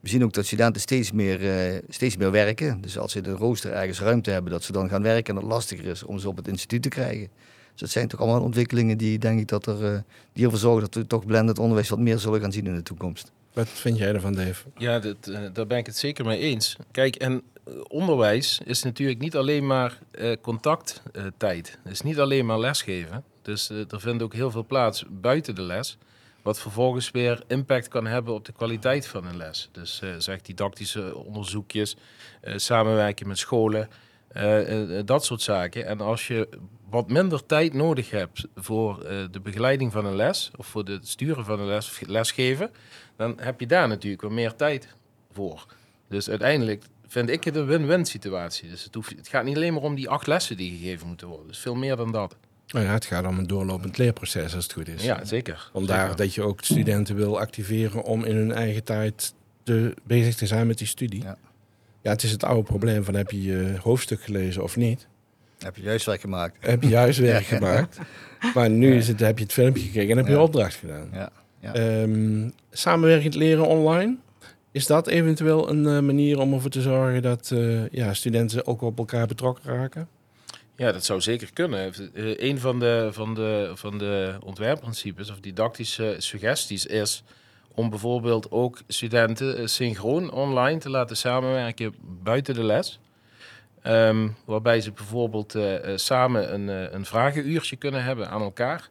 We 0.06 0.12
zien 0.12 0.24
ook 0.24 0.32
dat 0.32 0.46
studenten 0.46 0.80
steeds 0.80 1.12
meer, 1.12 1.50
eh, 1.50 1.82
steeds 1.88 2.16
meer 2.16 2.30
werken. 2.30 2.80
Dus 2.80 2.98
als 2.98 3.12
ze 3.12 3.18
in 3.18 3.24
de 3.24 3.30
rooster 3.30 3.72
ergens 3.72 4.00
ruimte 4.00 4.30
hebben, 4.30 4.52
dat 4.52 4.62
ze 4.62 4.72
dan 4.72 4.88
gaan 4.88 5.02
werken 5.02 5.34
en 5.34 5.40
dat 5.40 5.50
lastiger 5.50 5.84
is 5.84 6.02
om 6.02 6.18
ze 6.18 6.28
op 6.28 6.36
het 6.36 6.48
instituut 6.48 6.82
te 6.82 6.88
krijgen. 6.88 7.28
Dus 7.70 7.80
dat 7.80 7.90
zijn 7.90 8.08
toch 8.08 8.20
allemaal 8.20 8.42
ontwikkelingen 8.42 8.98
die 8.98 9.18
denk 9.18 9.40
ik 9.40 9.48
dat 9.48 9.66
er, 9.66 9.84
eh, 9.84 9.98
die 10.32 10.44
ervoor 10.44 10.58
zorgen 10.58 10.80
dat 10.80 10.94
we 10.94 11.06
toch 11.06 11.26
blended 11.26 11.58
onderwijs 11.58 11.88
wat 11.88 11.98
meer 11.98 12.18
zullen 12.18 12.40
gaan 12.40 12.52
zien 12.52 12.66
in 12.66 12.74
de 12.74 12.82
toekomst. 12.82 13.32
Wat 13.52 13.68
vind 13.68 13.98
jij 13.98 14.12
ervan, 14.12 14.32
Dave? 14.32 14.64
Ja, 14.76 14.98
dat, 14.98 15.16
eh, 15.22 15.40
daar 15.52 15.66
ben 15.66 15.78
ik 15.78 15.86
het 15.86 15.96
zeker 15.96 16.24
mee 16.24 16.38
eens. 16.38 16.76
Kijk, 16.90 17.16
en 17.16 17.42
onderwijs 17.88 18.60
is 18.64 18.82
natuurlijk 18.82 19.18
niet 19.18 19.36
alleen 19.36 19.66
maar 19.66 19.98
eh, 20.10 20.32
contacttijd. 20.40 21.78
Het 21.82 21.92
is 21.92 22.00
niet 22.00 22.18
alleen 22.18 22.46
maar 22.46 22.60
lesgeven. 22.60 23.24
Dus 23.42 23.68
er 23.68 24.00
vindt 24.00 24.22
ook 24.22 24.34
heel 24.34 24.50
veel 24.50 24.66
plaats 24.66 25.04
buiten 25.08 25.54
de 25.54 25.62
les. 25.62 25.98
Wat 26.46 26.60
vervolgens 26.60 27.10
weer 27.10 27.42
impact 27.46 27.88
kan 27.88 28.06
hebben 28.06 28.34
op 28.34 28.44
de 28.44 28.52
kwaliteit 28.52 29.06
van 29.06 29.26
een 29.26 29.36
les. 29.36 29.68
Dus 29.72 30.00
eh, 30.00 30.10
zeg 30.18 30.40
didactische 30.40 31.16
onderzoekjes, 31.16 31.96
eh, 32.40 32.56
samenwerken 32.56 33.28
met 33.28 33.38
scholen, 33.38 33.88
eh, 34.28 35.00
dat 35.04 35.24
soort 35.24 35.42
zaken. 35.42 35.86
En 35.86 36.00
als 36.00 36.26
je 36.26 36.48
wat 36.88 37.10
minder 37.10 37.46
tijd 37.46 37.72
nodig 37.72 38.10
hebt 38.10 38.46
voor 38.54 38.98
de 39.30 39.40
begeleiding 39.42 39.92
van 39.92 40.04
een 40.04 40.16
les, 40.16 40.50
of 40.56 40.66
voor 40.66 40.84
het 40.84 41.08
sturen 41.08 41.44
van 41.44 41.60
een 41.60 41.66
les, 41.66 41.88
of 41.88 42.00
lesgeven, 42.06 42.70
dan 43.16 43.40
heb 43.40 43.60
je 43.60 43.66
daar 43.66 43.88
natuurlijk 43.88 44.22
wel 44.22 44.30
meer 44.30 44.54
tijd 44.54 44.96
voor. 45.32 45.66
Dus 46.08 46.28
uiteindelijk 46.28 46.84
vind 47.06 47.30
ik 47.30 47.44
het 47.44 47.56
een 47.56 47.66
win-win 47.66 48.04
situatie. 48.04 48.68
Dus 48.68 48.84
het, 48.84 48.94
hoeft, 48.94 49.16
het 49.16 49.28
gaat 49.28 49.44
niet 49.44 49.56
alleen 49.56 49.72
maar 49.72 49.82
om 49.82 49.94
die 49.94 50.08
acht 50.08 50.26
lessen 50.26 50.56
die 50.56 50.78
gegeven 50.78 51.06
moeten 51.06 51.26
worden. 51.26 51.46
Het 51.46 51.54
is 51.54 51.62
veel 51.62 51.74
meer 51.74 51.96
dan 51.96 52.12
dat. 52.12 52.36
Nou 52.68 52.84
ja, 52.86 52.92
het 52.92 53.04
gaat 53.04 53.26
om 53.26 53.38
een 53.38 53.46
doorlopend 53.46 53.98
leerproces 53.98 54.54
als 54.54 54.64
het 54.64 54.72
goed 54.72 54.88
is. 54.88 55.04
Ja, 55.04 55.24
zeker. 55.24 55.68
Vandaar 55.72 56.00
Zeker. 56.00 56.16
dat 56.16 56.34
je 56.34 56.42
ook 56.42 56.60
studenten 56.64 57.16
wil 57.16 57.38
activeren 57.38 58.02
om 58.02 58.24
in 58.24 58.36
hun 58.36 58.52
eigen 58.52 58.84
tijd 58.84 59.34
te, 59.62 59.94
bezig 60.04 60.34
te 60.34 60.46
zijn 60.46 60.66
met 60.66 60.78
die 60.78 60.86
studie. 60.86 61.22
Ja. 61.22 61.36
Ja. 62.02 62.10
het 62.10 62.22
is 62.22 62.30
het 62.30 62.44
oude 62.44 62.62
probleem 62.62 63.04
van 63.04 63.14
heb 63.14 63.30
je 63.30 63.42
je 63.42 63.74
hoofdstuk 63.82 64.22
gelezen 64.22 64.62
of 64.62 64.76
niet? 64.76 65.06
Heb 65.58 65.76
je 65.76 65.82
juist 65.82 66.06
werk 66.06 66.20
gemaakt? 66.20 66.56
Heb 66.60 66.82
je 66.82 66.88
juist 66.88 67.18
werk 67.18 67.44
Ja. 67.50 67.56
gemaakt? 67.56 67.98
Maar 68.54 68.70
nu 68.70 68.96
is 68.96 69.08
het, 69.08 69.20
heb 69.20 69.38
je 69.38 69.44
het 69.44 69.52
filmpje 69.52 69.82
gekeken 69.82 70.10
en 70.10 70.16
heb 70.16 70.26
je 70.26 70.32
Ja. 70.32 70.42
opdracht 70.42 70.74
gedaan. 70.74 71.08
Ja. 71.12 71.30
Ja. 71.60 71.74
Ehm, 71.74 72.48
samenwerkend 72.70 73.34
leren 73.34 73.66
online. 73.66 74.16
Is 74.72 74.86
dat 74.86 75.06
eventueel 75.06 75.70
een 75.70 75.86
eh, 75.86 76.00
manier 76.00 76.38
om 76.38 76.52
ervoor 76.52 76.70
te 76.70 76.80
zorgen 76.80 77.22
dat 77.22 77.50
eh, 77.54 77.88
ja, 77.88 78.14
studenten 78.14 78.66
ook 78.66 78.82
op 78.82 78.98
elkaar 78.98 79.26
betrokken 79.26 79.64
raken? 79.74 80.08
Ja, 80.76 80.92
dat 80.92 81.04
zou 81.04 81.20
zeker 81.20 81.52
kunnen. 81.52 81.92
Eh, 82.14 82.38
een 82.38 82.58
van 82.58 82.78
de, 82.78 83.08
van, 83.12 83.34
de, 83.34 83.70
van 83.74 83.98
de 83.98 84.36
ontwerpprincipes 84.44 85.30
of 85.30 85.40
didactische 85.40 86.14
suggesties 86.18 86.86
is 86.86 87.22
om 87.74 87.90
bijvoorbeeld 87.90 88.50
ook 88.50 88.82
studenten 88.86 89.56
eh, 89.56 89.66
synchroon 89.66 90.30
online 90.30 90.78
te 90.78 90.90
laten 90.90 91.16
samenwerken 91.16 91.94
buiten 92.22 92.54
de 92.54 92.64
les. 92.64 93.00
Ehm, 93.82 94.28
waarbij 94.44 94.80
ze 94.80 94.92
bijvoorbeeld 94.92 95.54
eh, 95.54 95.96
samen 95.96 96.54
een, 96.54 96.94
een 96.94 97.04
vragenuurtje 97.04 97.76
kunnen 97.76 98.04
hebben 98.04 98.30
aan 98.30 98.42
elkaar. 98.42 98.88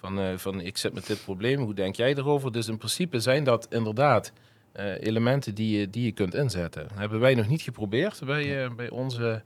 Van, 0.00 0.38
van 0.38 0.60
ik 0.60 0.76
zit 0.76 0.94
met 0.94 1.06
dit 1.06 1.24
probleem, 1.24 1.60
hoe 1.60 1.74
denk 1.74 1.96
jij 1.96 2.14
erover? 2.14 2.52
Dus 2.52 2.68
in 2.68 2.76
principe 2.76 3.20
zijn 3.20 3.44
dat 3.44 3.66
inderdaad 3.70 4.32
elementen 5.00 5.54
die 5.54 5.78
je, 5.78 5.90
die 5.90 6.04
je 6.04 6.12
kunt 6.12 6.34
inzetten. 6.34 6.82
Dat 6.88 6.98
hebben 6.98 7.20
wij 7.20 7.34
nog 7.34 7.48
niet 7.48 7.62
geprobeerd 7.62 8.20
bij, 8.24 8.74
bij 8.74 8.90
onze 8.90 9.42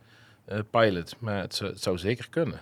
pilot, 0.70 1.14
maar 1.18 1.40
het 1.40 1.62
zou, 1.75 1.99
zeker 1.99 2.28
kunnen. 2.30 2.61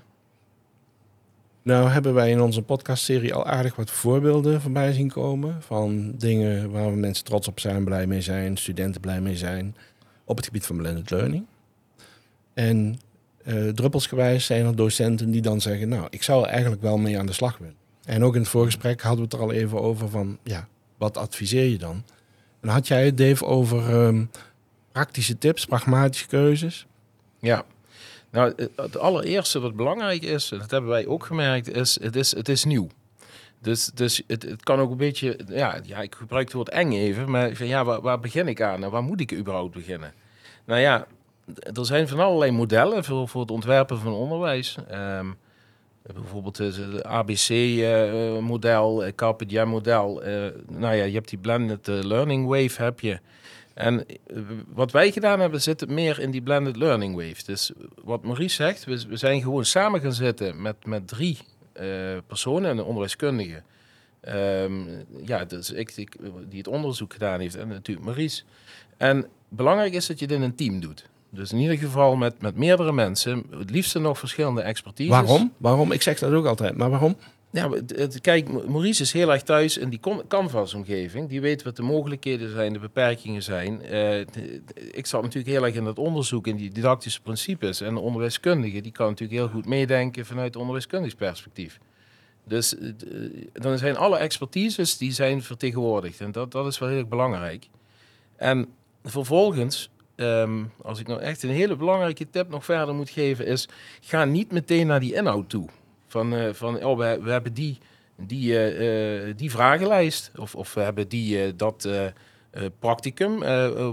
Nou 1.63 1.89
hebben 1.89 2.15
wij 2.15 2.31
in 2.31 2.41
onze 2.41 2.63
podcastserie 2.63 3.35
al 3.35 3.47
aardig 3.47 3.77
wat 3.77 3.91
voorbeelden 3.91 4.61
voorbij 4.61 4.93
zien 4.93 5.11
komen. 5.11 5.63
Van 5.63 6.13
dingen 6.17 6.71
waar 6.71 6.91
we 6.91 6.97
mensen 6.97 7.25
trots 7.25 7.49
op 7.49 7.61
zijn, 7.61 7.85
blij 7.85 8.07
mee 8.07 8.21
zijn, 8.21 8.57
studenten 8.57 9.01
blij 9.01 9.21
mee 9.21 9.37
zijn. 9.37 9.77
Op 10.25 10.37
het 10.37 10.47
gebied 10.47 10.67
van 10.67 10.77
blended 10.77 11.11
learning. 11.11 11.47
En 12.55 13.01
eh, 13.45 13.69
eh, 13.69 13.75
druppelsgewijs 13.75 14.47
zijn 14.47 14.67
er 14.67 14.77
docenten 14.77 15.31
die 15.31 15.43
dan 15.43 15.61
zeggen, 15.61 15.89
nou, 15.89 16.07
ik 16.11 16.23
zou 16.23 16.45
er 16.45 16.51
eigenlijk 16.51 16.83
wel 16.83 16.99
mee 16.99 17.19
aan 17.19 17.27
de 17.27 17.33
slag 17.33 17.59
willen. 17.59 17.75
En 18.05 18.25
ook 18.25 18.35
in 18.35 18.41
het 18.41 18.51
voorgesprek 18.51 19.01
hadden 19.01 19.19
we 19.19 19.25
het 19.25 19.33
er 19.33 19.41
al 19.41 19.53
even 19.53 19.81
over 19.81 20.09
van, 20.09 20.39
ja, 20.43 20.69
wat 20.99 21.17
adviseer 21.17 21.65
je 21.65 21.79
dan? 21.79 22.05
En 22.61 22.69
had 22.69 22.89
jij 22.89 23.05
het, 23.05 23.19
Dave, 23.19 23.45
over 23.45 23.91
ehm, 23.91 24.25
praktische 24.93 25.39
tips, 25.39 25.67
pragmatische 25.67 26.27
keuzes? 26.27 26.87
Ja. 27.41 27.65
Nou, 28.31 28.53
het- 28.57 28.71
het 28.77 28.99
allereerste 28.99 29.61
wat 29.61 29.77
belangrijk 29.77 30.23
is, 30.23 30.49
dat 30.49 30.71
hebben 30.71 30.91
wij 30.91 31.07
ook 31.07 31.25
gemerkt, 31.27 31.69
is 31.75 31.99
het 32.03 32.17
is, 32.17 32.35
het 32.35 32.49
is 32.49 32.65
nieuw. 32.65 32.89
Dus, 33.63 33.87
dus 33.87 34.23
het, 34.27 34.43
het 34.43 34.63
kan 34.63 34.81
ook 34.81 34.91
een 34.91 34.97
beetje, 34.97 35.39
ja, 35.49 35.79
ja, 35.83 35.99
ik 36.01 36.15
gebruik 36.15 36.45
het 36.45 36.55
woord 36.55 36.69
eng 36.69 36.93
even, 36.93 37.31
maar 37.31 37.55
van, 37.55 37.67
ja, 37.67 37.85
waar, 37.85 38.01
waar 38.01 38.21
begin 38.21 38.49
ik 38.49 38.63
aan 38.63 38.85
en 38.85 38.91
waar 38.91 39.03
moet 39.03 39.21
ik 39.21 39.33
überhaupt 39.33 39.75
beginnen? 39.75 40.13
Nou 40.65 40.81
ja, 40.81 41.07
er 41.73 41.87
zijn 41.87 42.09
van 42.09 42.21
allerlei 42.21 42.51
modellen 42.51 43.05
voor, 43.05 43.29
voor 43.29 43.41
het 43.41 43.51
ontwerpen 43.51 43.99
van 43.99 44.13
onderwijs. 44.13 44.77
Ehm, 44.89 45.27
bijvoorbeeld 46.03 46.59
het 46.59 47.05
ABC-model, 47.05 49.07
uh, 49.07 49.13
Carpe 49.15 49.47
Diem-model. 49.47 50.23
eh, 50.23 50.33
nou 50.69 50.95
ja, 50.97 51.05
je 51.05 51.15
hebt 51.15 51.29
die 51.29 51.39
blended 51.39 51.89
eh, 51.89 51.99
learning 52.03 52.47
wave, 52.47 52.83
heb 52.83 53.01
je. 53.01 53.19
En 53.75 54.07
eh, 54.07 54.37
wat 54.69 54.93
wij 54.93 55.13
gedaan 55.13 55.41
hebben, 55.41 55.63
zit 55.63 55.89
meer 55.89 56.21
in 56.21 56.31
die 56.31 56.43
blended 56.43 56.77
learning 56.77 57.15
wave. 57.15 57.45
Dus 57.45 57.73
wat 58.05 58.23
Maurice 58.23 58.55
zegt, 58.55 58.85
we, 58.85 59.17
zijn 59.17 59.41
gewoon 59.43 59.65
samen 59.65 60.01
gaan 60.01 60.13
zitten 60.13 60.63
met, 60.63 60.87
met 60.87 61.09
drie 61.09 61.39
eh, 61.73 61.87
personen, 62.27 62.71
een 62.71 62.85
onderwijskundige. 62.85 63.63
Ehm, 64.21 64.73
ja, 65.25 65.45
dus 65.45 65.71
ik, 65.71 65.95
die 66.49 66.59
het 66.59 66.69
onderzoek 66.69 67.13
gedaan 67.13 67.41
heeft 67.41 67.57
en 67.57 67.69
natuurlijk 67.69 68.07
Maurice. 68.07 68.43
En 68.97 69.27
belangrijk 69.49 69.93
is 69.93 70.07
dat 70.07 70.19
je 70.19 70.25
het 70.25 70.35
in 70.35 70.43
een 70.43 70.55
team 70.55 70.81
doet. 70.81 71.09
Dus 71.31 71.53
in 71.53 71.59
ieder 71.59 71.79
geval 71.79 72.17
met, 72.17 72.41
met 72.41 72.57
meerdere 72.57 72.93
mensen, 72.93 73.45
het 73.51 73.71
liefste 73.71 73.99
nog 73.99 74.19
verschillende 74.19 74.63
expertises. 74.63 75.13
Waarom? 75.13 75.53
Waarom? 75.57 75.93
Ik 75.93 76.03
zeg 76.03 76.19
dat 76.19 76.33
ook 76.33 76.47
altijd, 76.47 76.77
maar 76.77 76.91
waarom? 76.91 77.17
Ja, 77.53 77.71
het- 77.71 78.21
kijk, 78.21 78.67
Maurice 78.69 79.03
is 79.03 79.13
heel 79.13 79.33
erg 79.33 79.43
thuis 79.43 79.79
in 79.79 79.89
die 79.89 80.01
canvas-omgeving. 80.29 81.29
Die 81.29 81.41
weet 81.41 81.63
wat 81.63 81.77
de 81.77 81.83
mogelijkheden 81.83 82.51
zijn, 82.51 82.73
de 82.73 82.79
beperkingen 82.79 83.43
zijn. 83.43 83.83
Eh, 83.83 84.21
ik 84.93 85.07
zat 85.07 85.23
natuurlijk 85.23 85.53
heel 85.55 85.65
erg 85.65 85.75
in 85.75 85.85
dat 85.85 85.99
onderzoek, 85.99 86.47
in 86.47 86.57
die 86.57 86.71
didactische 86.71 87.21
principes. 87.21 87.81
En 87.81 87.95
de 87.95 88.01
onderwijskundige, 88.01 88.81
die 88.81 88.93
kan 88.93 89.09
natuurlijk 89.09 89.39
heel 89.41 89.49
goed 89.49 89.67
meedenken 89.67 90.27
vanuit 90.27 90.57
onderwijskundigs 90.57 91.15
perspectief. 91.15 91.79
Dus 92.45 92.79
eh, 92.79 92.89
eh, 92.89 92.95
dan 93.53 93.79
zijn 93.79 93.97
alle 93.97 94.17
expertises 94.19 94.97
die 94.99 95.13
zijn 95.13 95.43
vertegenwoordigd. 95.43 96.21
En 96.21 96.33
dat, 96.33 96.53
dat 96.53 96.67
is 96.67 96.79
wel 96.79 96.89
heel 96.89 96.99
erg 96.99 97.09
belangrijk. 97.09 97.69
En 98.37 98.67
vervolgens, 99.05 99.91
ehm, 100.17 100.65
als 100.83 101.01
ik 101.01 101.07
nou 101.07 101.21
echt 101.21 101.43
een 101.43 101.51
hele 101.51 101.77
belangrijke 101.77 102.31
tip 102.31 102.49
nog 102.49 102.65
verder 102.65 102.95
moet 102.95 103.11
geven, 103.11 103.47
is 103.47 103.69
ga 104.01 104.25
niet 104.25 104.53
meteen 104.53 104.87
naar 104.87 105.01
die 105.01 105.15
inhoud 105.15 105.49
toe. 105.49 105.69
Van, 106.11 106.35
eh, 106.35 106.53
van 106.53 106.85
oh, 106.85 106.99
we, 106.99 107.31
hebben 107.31 107.55
die, 107.55 107.79
die, 108.17 108.59
eh, 108.59 109.29
eh, 109.29 109.37
die 109.37 109.51
vragenlijst 109.51 110.31
of, 110.37 110.55
of 110.55 110.75
we 110.75 110.81
hebben 110.81 111.09
die, 111.09 111.57
dat 111.57 111.89
practicum. 112.79 113.39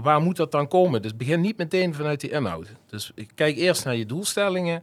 Waar 0.02 0.20
moet 0.20 0.36
dat 0.36 0.52
dan 0.52 0.68
komen? 0.68 1.02
Dus 1.02 1.16
begin 1.16 1.40
niet 1.40 1.56
meteen 1.56 1.94
vanuit 1.94 2.20
die 2.20 2.30
inhoud. 2.30 2.66
Dus 2.86 3.12
kijk 3.34 3.56
eerst 3.56 3.84
naar 3.84 3.96
je 3.96 4.06
doelstellingen. 4.06 4.82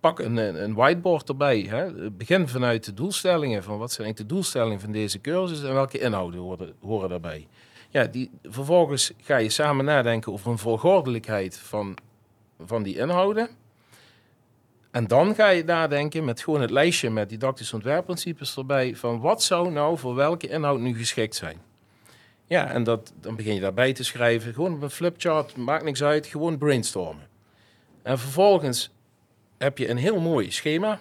Pak 0.00 0.18
een, 0.18 0.36
een 0.62 0.74
whiteboard 0.74 1.28
erbij. 1.28 1.66
Hè. 1.68 2.10
Begin 2.10 2.48
vanuit 2.48 2.84
de 2.84 2.94
doelstellingen. 2.94 3.62
Van 3.62 3.78
wat 3.78 3.92
zijn 3.92 4.14
de 4.14 4.26
doelstellingen 4.26 4.80
van 4.80 4.92
deze 4.92 5.20
cursus 5.20 5.62
en 5.62 5.74
welke 5.74 5.98
inhouden 5.98 6.40
horen, 6.40 6.72
horen 6.80 7.08
daarbij. 7.08 7.46
Ja, 7.90 8.04
die, 8.04 8.30
vervolgens 8.42 9.12
ga 9.20 9.36
je 9.36 9.48
samen 9.48 9.84
nadenken 9.84 10.32
over 10.32 10.50
een 10.50 10.58
volgordelijkheid 10.58 11.58
van, 11.58 11.96
van 12.60 12.82
die 12.82 12.96
inhouden. 12.96 13.48
En 14.92 15.06
dan 15.06 15.34
ga 15.34 15.48
je 15.48 15.64
nadenken 15.64 16.24
met 16.24 16.42
gewoon 16.42 16.60
het 16.60 16.70
lijstje 16.70 17.10
met 17.10 17.28
didactische 17.28 17.74
ontwerpprincipes 17.74 18.56
erbij. 18.56 18.96
Van 18.96 19.20
wat 19.20 19.42
zou 19.42 19.70
nou 19.70 19.98
voor 19.98 20.14
welke 20.14 20.48
inhoud 20.48 20.80
nu 20.80 20.94
geschikt 20.94 21.34
zijn. 21.34 21.60
Ja, 22.46 22.70
en 22.70 22.84
dat, 22.84 23.12
dan 23.20 23.36
begin 23.36 23.54
je 23.54 23.60
daarbij 23.60 23.92
te 23.92 24.04
schrijven. 24.04 24.54
Gewoon 24.54 24.74
op 24.74 24.82
een 24.82 24.90
flipchart, 24.90 25.56
maakt 25.56 25.84
niks 25.84 26.02
uit. 26.02 26.26
Gewoon 26.26 26.58
brainstormen. 26.58 27.28
En 28.02 28.18
vervolgens 28.18 28.90
heb 29.58 29.78
je 29.78 29.88
een 29.88 29.96
heel 29.96 30.20
mooi 30.20 30.50
schema. 30.50 31.00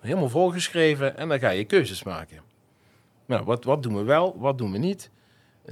Helemaal 0.00 0.28
volgeschreven. 0.28 1.16
En 1.16 1.28
dan 1.28 1.38
ga 1.38 1.50
je 1.50 1.64
keuzes 1.64 2.02
maken. 2.02 2.40
Nou, 3.26 3.44
wat, 3.44 3.64
wat 3.64 3.82
doen 3.82 3.96
we 3.96 4.02
wel, 4.02 4.38
wat 4.38 4.58
doen 4.58 4.72
we 4.72 4.78
niet? 4.78 5.10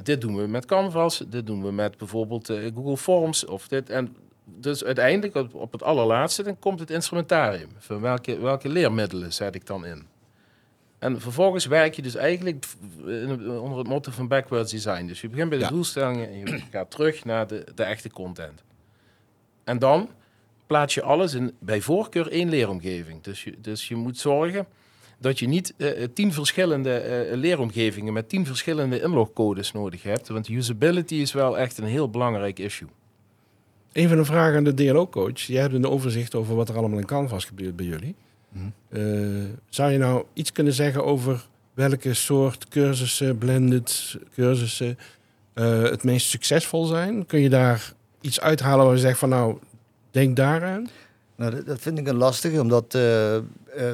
Dit 0.02 0.20
doen 0.20 0.36
we 0.36 0.46
met 0.46 0.64
Canvas. 0.64 1.24
Dit 1.28 1.46
doen 1.46 1.62
we 1.62 1.72
met 1.72 1.96
bijvoorbeeld 1.96 2.48
eh, 2.48 2.72
Google 2.74 2.96
Forms. 2.96 3.44
Of 3.44 3.68
dit. 3.68 3.90
En 3.90 4.16
dus 4.54 4.84
uiteindelijk 4.84 5.34
op, 5.34 5.54
op 5.54 5.72
het 5.72 5.82
allerlaatste, 5.82 6.42
dan 6.42 6.58
komt 6.58 6.80
het 6.80 6.90
instrumentarium. 6.90 7.68
Van 7.78 8.00
welke, 8.00 8.38
welke 8.38 8.68
leermiddelen 8.68 9.32
zet 9.32 9.54
ik 9.54 9.66
dan 9.66 9.86
in? 9.86 10.06
En 10.98 11.20
vervolgens 11.20 11.66
werk 11.66 11.94
je 11.94 12.02
dus 12.02 12.14
eigenlijk 12.14 12.64
onder 13.60 13.78
het 13.78 13.88
motto 13.88 14.10
van 14.10 14.28
backwards 14.28 14.70
design. 14.72 15.06
Dus 15.06 15.20
je 15.20 15.28
begint 15.28 15.48
bij 15.48 15.58
de 15.58 15.64
Ja. 15.64 15.70
doelstellingen 15.70 16.28
en 16.28 16.38
je 16.38 16.62
gaat 16.70 16.90
terug 16.90 17.24
naar 17.24 17.46
de, 17.46 17.66
de 17.74 17.82
echte 17.82 18.10
content. 18.10 18.62
En 19.64 19.78
dan 19.78 20.08
plaats 20.66 20.94
je 20.94 21.02
alles 21.02 21.34
in 21.34 21.54
bij 21.58 21.80
voorkeur 21.80 22.30
één 22.30 22.48
leeromgeving. 22.48 23.22
Dus 23.22 23.44
je, 23.44 23.54
dus 23.60 23.88
je 23.88 23.94
moet 23.96 24.18
zorgen 24.18 24.66
dat 25.18 25.38
je 25.38 25.46
niet 25.48 25.74
eh, 25.76 26.04
tien 26.14 26.32
verschillende 26.32 26.94
eh, 26.98 27.36
leeromgevingen 27.36 28.12
met 28.12 28.28
tien 28.28 28.46
verschillende 28.46 29.00
inlogcodes 29.00 29.72
nodig 29.72 30.02
hebt. 30.02 30.28
Want 30.28 30.48
usability 30.48 31.14
is 31.14 31.32
wel 31.32 31.58
echt 31.58 31.78
een 31.78 31.84
heel 31.84 32.10
belangrijk 32.10 32.58
issue. 32.58 32.88
Even 33.96 34.18
een 34.18 34.24
vraag 34.24 34.54
aan 34.54 34.64
de 34.64 34.74
DLO-coach. 34.74 35.40
Jij 35.40 35.60
hebt 35.60 35.74
een 35.74 35.86
overzicht 35.86 36.34
over 36.34 36.54
wat 36.54 36.68
er 36.68 36.76
allemaal 36.76 36.98
in 36.98 37.06
Canvas 37.06 37.44
gebeurt 37.44 37.76
bij 37.76 37.86
jullie. 37.86 38.14
Mhm. 38.48 38.64
Eh, 38.88 39.02
zou 39.68 39.90
je 39.90 39.98
nou 39.98 40.24
iets 40.32 40.52
kunnen 40.52 40.72
zeggen 40.72 41.04
over 41.04 41.46
welke 41.74 42.14
soort 42.14 42.68
cursussen, 42.68 43.38
blended 43.38 44.16
cursussen, 44.34 44.98
eh, 45.52 45.82
het 45.82 46.04
meest 46.04 46.26
succesvol 46.28 46.84
zijn? 46.84 47.26
Kun 47.26 47.40
je 47.40 47.48
daar 47.48 47.92
iets 48.20 48.40
uithalen 48.40 48.84
waar 48.84 48.94
je 48.94 49.00
zegt 49.00 49.18
van 49.18 49.28
nou, 49.28 49.58
denk 50.10 50.36
daaraan? 50.36 50.88
Nou, 51.36 51.64
dat, 51.64 51.80
vind 51.80 51.98
ik 51.98 52.06
een 52.06 52.16
lastige, 52.16 52.60
omdat 52.60 52.94
eh, 52.94 53.36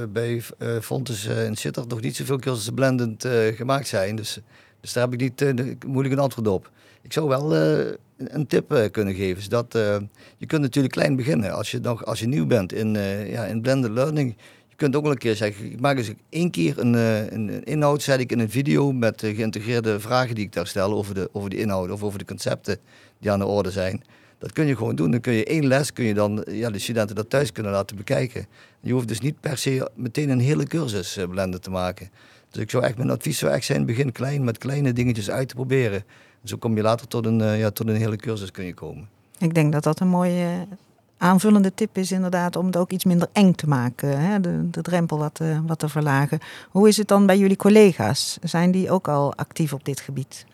bij 0.09 0.43
eh 0.59 0.79
Fontes 0.81 1.25
in 1.25 1.57
Sittard 1.57 1.88
nog 1.88 2.01
niet 2.01 2.17
zoveel 2.17 2.38
cursussen 2.38 2.75
blendend 2.75 3.27
gemaakt 3.55 3.88
zijn. 3.88 4.17
Dus, 4.17 4.38
dus 4.81 4.93
daar 4.93 5.05
heb 5.05 5.12
ik 5.12 5.21
niet 5.21 5.38
de- 5.38 5.77
moeilijk 5.87 6.15
een 6.15 6.21
antwoord 6.21 6.49
op. 6.49 6.71
Ik 7.03 7.12
zou 7.12 7.29
wel 7.29 7.55
eh, 7.55 7.93
een, 8.17 8.47
tip 8.47 8.73
eh, 8.73 8.91
kunnen 8.91 9.15
geven. 9.15 9.38
Is 9.38 9.49
dat, 9.49 9.75
eh, 9.75 9.97
je 10.37 10.47
kunt 10.47 10.62
natuurlijk 10.62 10.95
klein 10.95 11.17
beginnen. 11.17 11.53
Als 11.53 11.71
je, 11.71 11.79
nog, 11.79 12.05
als 12.05 12.21
je 12.21 12.27
nieuw 12.27 12.47
bent 12.47 12.73
in, 12.73 12.95
ja, 13.29 13.45
in 13.45 13.61
blended 13.61 13.91
learning, 13.91 14.37
je 14.69 14.77
kunt 14.77 14.97
ook 14.97 15.03
wel 15.03 15.12
een 15.12 15.19
keer 15.19 15.37
zeggen, 15.37 15.73
ik 15.73 15.81
maak 15.81 15.97
eens 15.97 16.12
één 16.29 16.51
keer 16.51 16.79
een, 16.79 16.95
een, 17.35 17.65
inhoud, 17.65 18.03
zet 18.03 18.21
ik 18.21 18.33
in 18.33 18.38
een 18.38 18.51
video 18.51 18.93
met 18.93 19.21
geïntegreerde 19.21 20.01
vragen 20.01 20.35
die 20.35 20.45
ik 20.45 20.53
daar 20.53 20.67
stel 20.67 20.93
over 20.93 21.15
de, 21.15 21.29
over 21.33 21.51
de 21.51 21.57
inhoud 21.57 21.91
of 21.91 22.03
over 22.03 22.19
de 22.19 22.25
concepten 22.25 22.79
die 23.19 23.31
aan 23.31 23.38
de 23.38 23.47
orde 23.47 23.71
zijn. 23.71 24.03
Dat 24.38 24.53
kun 24.53 24.67
je 24.67 24.77
gewoon 24.77 24.95
doen. 24.95 25.11
Dan 25.11 25.21
kun 25.21 25.33
je 25.33 25.45
één 25.45 25.67
les, 25.67 25.93
kun 25.93 26.05
je 26.05 26.15
dan 26.15 26.45
ja, 26.51 26.71
de 26.71 26.79
studenten 26.79 27.17
dat 27.17 27.31
thuis 27.31 27.53
kunnen 27.53 27.73
laten 27.73 27.97
bekijken. 27.97 28.47
Je 28.81 28.93
hoeft 28.93 29.09
dus 29.09 29.21
niet 29.21 29.41
per 29.41 29.59
se 29.59 29.91
meteen 29.95 30.29
een 30.29 30.41
hele 30.41 30.65
cursus 30.65 31.19
blenden 31.31 31.61
te 31.61 31.71
maken. 31.71 32.11
Dus 32.51 32.62
ik 32.62 32.71
zou 32.71 32.85
echt, 32.85 32.97
mijn 32.97 33.11
advies 33.11 33.38
zou 33.38 33.53
echt 33.53 33.65
zijn, 33.65 33.87
begin 33.87 34.12
klein 34.12 34.45
met 34.45 34.59
kleine 34.59 34.93
dingetjes 34.93 35.31
uit 35.31 35.49
te 35.49 35.55
proberen. 35.55 36.05
Zo 36.44 36.57
kom 36.57 36.76
je 36.76 36.83
later 36.83 37.09
tot 37.09 37.26
een, 37.26 37.40
eh, 37.40 37.59
ja, 37.59 37.70
tot 37.70 37.88
een 37.88 37.96
hele 37.96 38.16
cursus 38.16 38.50
kun 38.50 38.64
je 38.64 38.74
komen. 38.74 39.09
Ik 39.38 39.55
denk 39.55 39.72
dat 39.72 39.83
dat 39.83 40.00
een 40.00 40.09
mooie 40.09 40.44
eh, 40.44 40.76
aanvullende 41.16 41.74
tip 41.74 41.96
is 41.96 42.12
inderdaad 42.12 42.57
om 42.57 42.66
het 42.66 42.76
ook 42.76 42.90
iets 42.90 43.05
minder 43.05 43.28
eng 43.33 43.52
te 43.52 43.68
maken. 43.68 44.20
Hè? 44.20 44.40
De, 44.40 44.70
de 44.70 44.83
drempel 44.83 45.18
wat, 45.18 45.40
eh, 45.40 45.59
wat 45.66 45.78
te 45.78 45.88
verlagen. 45.88 46.38
Hoe 46.70 46.88
is 46.88 46.96
het 46.96 47.09
dan 47.09 47.26
bij 47.26 47.38
jullie 47.38 47.57
collega's? 47.57 48.38
Zijn 48.42 48.70
die 48.70 48.90
ook 48.90 49.09
al 49.09 49.35
actief 49.35 49.72
op 49.72 49.85
dit 49.85 50.00
gebied? 50.00 50.46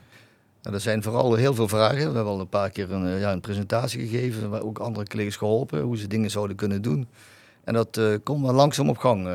Nou, 0.62 0.74
er 0.74 0.80
zijn 0.80 1.02
vooral 1.02 1.34
heel 1.34 1.54
veel 1.54 1.68
vragen. 1.68 1.96
We 1.96 2.02
hebben 2.02 2.24
al 2.24 2.40
een 2.40 2.48
paar 2.48 2.70
keer 2.70 2.92
een, 2.92 3.18
ja, 3.18 3.32
een 3.32 3.40
presentatie 3.40 4.08
gegeven, 4.08 4.50
maar 4.50 4.62
ook 4.62 4.78
andere 4.78 5.06
collega's 5.06 5.36
geholpen 5.36 5.80
hoe 5.80 5.98
ze 5.98 6.06
dingen 6.06 6.30
zouden 6.30 6.56
kunnen 6.56 6.82
doen. 6.82 7.08
En 7.64 7.74
dat 7.74 8.00
komt 8.22 8.42
wel 8.42 8.52
langzaam 8.52 8.88
op 8.88 8.98
gang, 8.98 9.28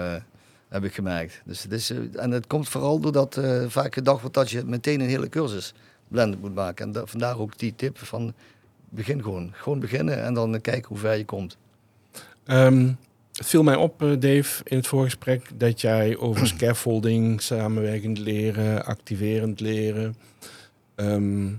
heb 0.69 0.83
ik 0.83 0.93
gemerkt. 0.93 1.41
Dus 1.45 1.63
het 1.63 1.71
is, 1.71 1.93
en 2.13 2.31
het 2.31 2.47
komt 2.47 2.69
vooral 2.69 2.99
doordat 2.99 3.39
vaak 3.67 3.93
gedacht 3.93 4.21
wordt 4.21 4.35
dat 4.35 4.49
je 4.49 4.63
meteen 4.65 5.01
een 5.01 5.09
hele 5.09 5.29
cursus 5.29 5.73
blended 6.13 6.41
moet 6.41 6.55
maken. 6.55 6.85
En 6.85 6.91
da- 6.91 7.05
vandaar 7.05 7.39
ook 7.39 7.57
die 7.57 7.73
tip 7.75 7.97
van 7.97 8.33
begin 8.89 9.23
gewoon. 9.23 9.51
Gewoon 9.53 9.79
beginnen 9.79 10.23
en 10.23 10.33
dan 10.33 10.61
kijken 10.61 10.87
hoe 10.87 10.97
ver 10.97 11.17
je 11.17 11.25
komt. 11.25 11.57
Ehm, 12.45 12.91
het 13.33 13.47
viel 13.47 13.63
mij 13.63 13.75
op, 13.75 14.01
eh, 14.01 14.09
Dave, 14.19 14.61
in 14.63 14.77
het 14.77 14.87
voorgesprek 14.87 15.49
dat 15.55 15.81
jij 15.81 16.17
over 16.17 16.47
scaffolding, 16.55 17.41
samenwerkend 17.41 18.17
leren, 18.17 18.85
activerend 18.85 19.59
leren, 19.59 20.15
ehm, 20.95 21.49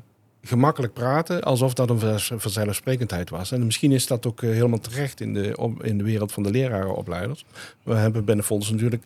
gemakkelijk 0.43 0.93
praten, 0.93 1.43
alsof 1.43 1.75
dat 1.75 1.91
een 1.91 1.99
vanzelf- 1.99 2.43
vanzelfsprekendheid 2.43 3.31
was. 3.31 3.53
En 3.53 3.65
misschien 3.65 3.93
is 3.93 4.07
dat 4.07 4.27
ook 4.27 4.43
eh, 4.43 4.51
helemaal 4.51 4.79
terecht 4.79 5.21
in 5.21 5.35
de, 5.35 5.73
in 5.81 5.99
de 5.99 6.05
wereld 6.05 6.33
van 6.33 6.43
de 6.43 6.51
lerarenopleiders. 6.51 7.45
We 7.83 7.95
hebben 7.95 8.25
bij 8.25 8.43
Fonds 8.43 8.71
natuurlijk 8.71 9.03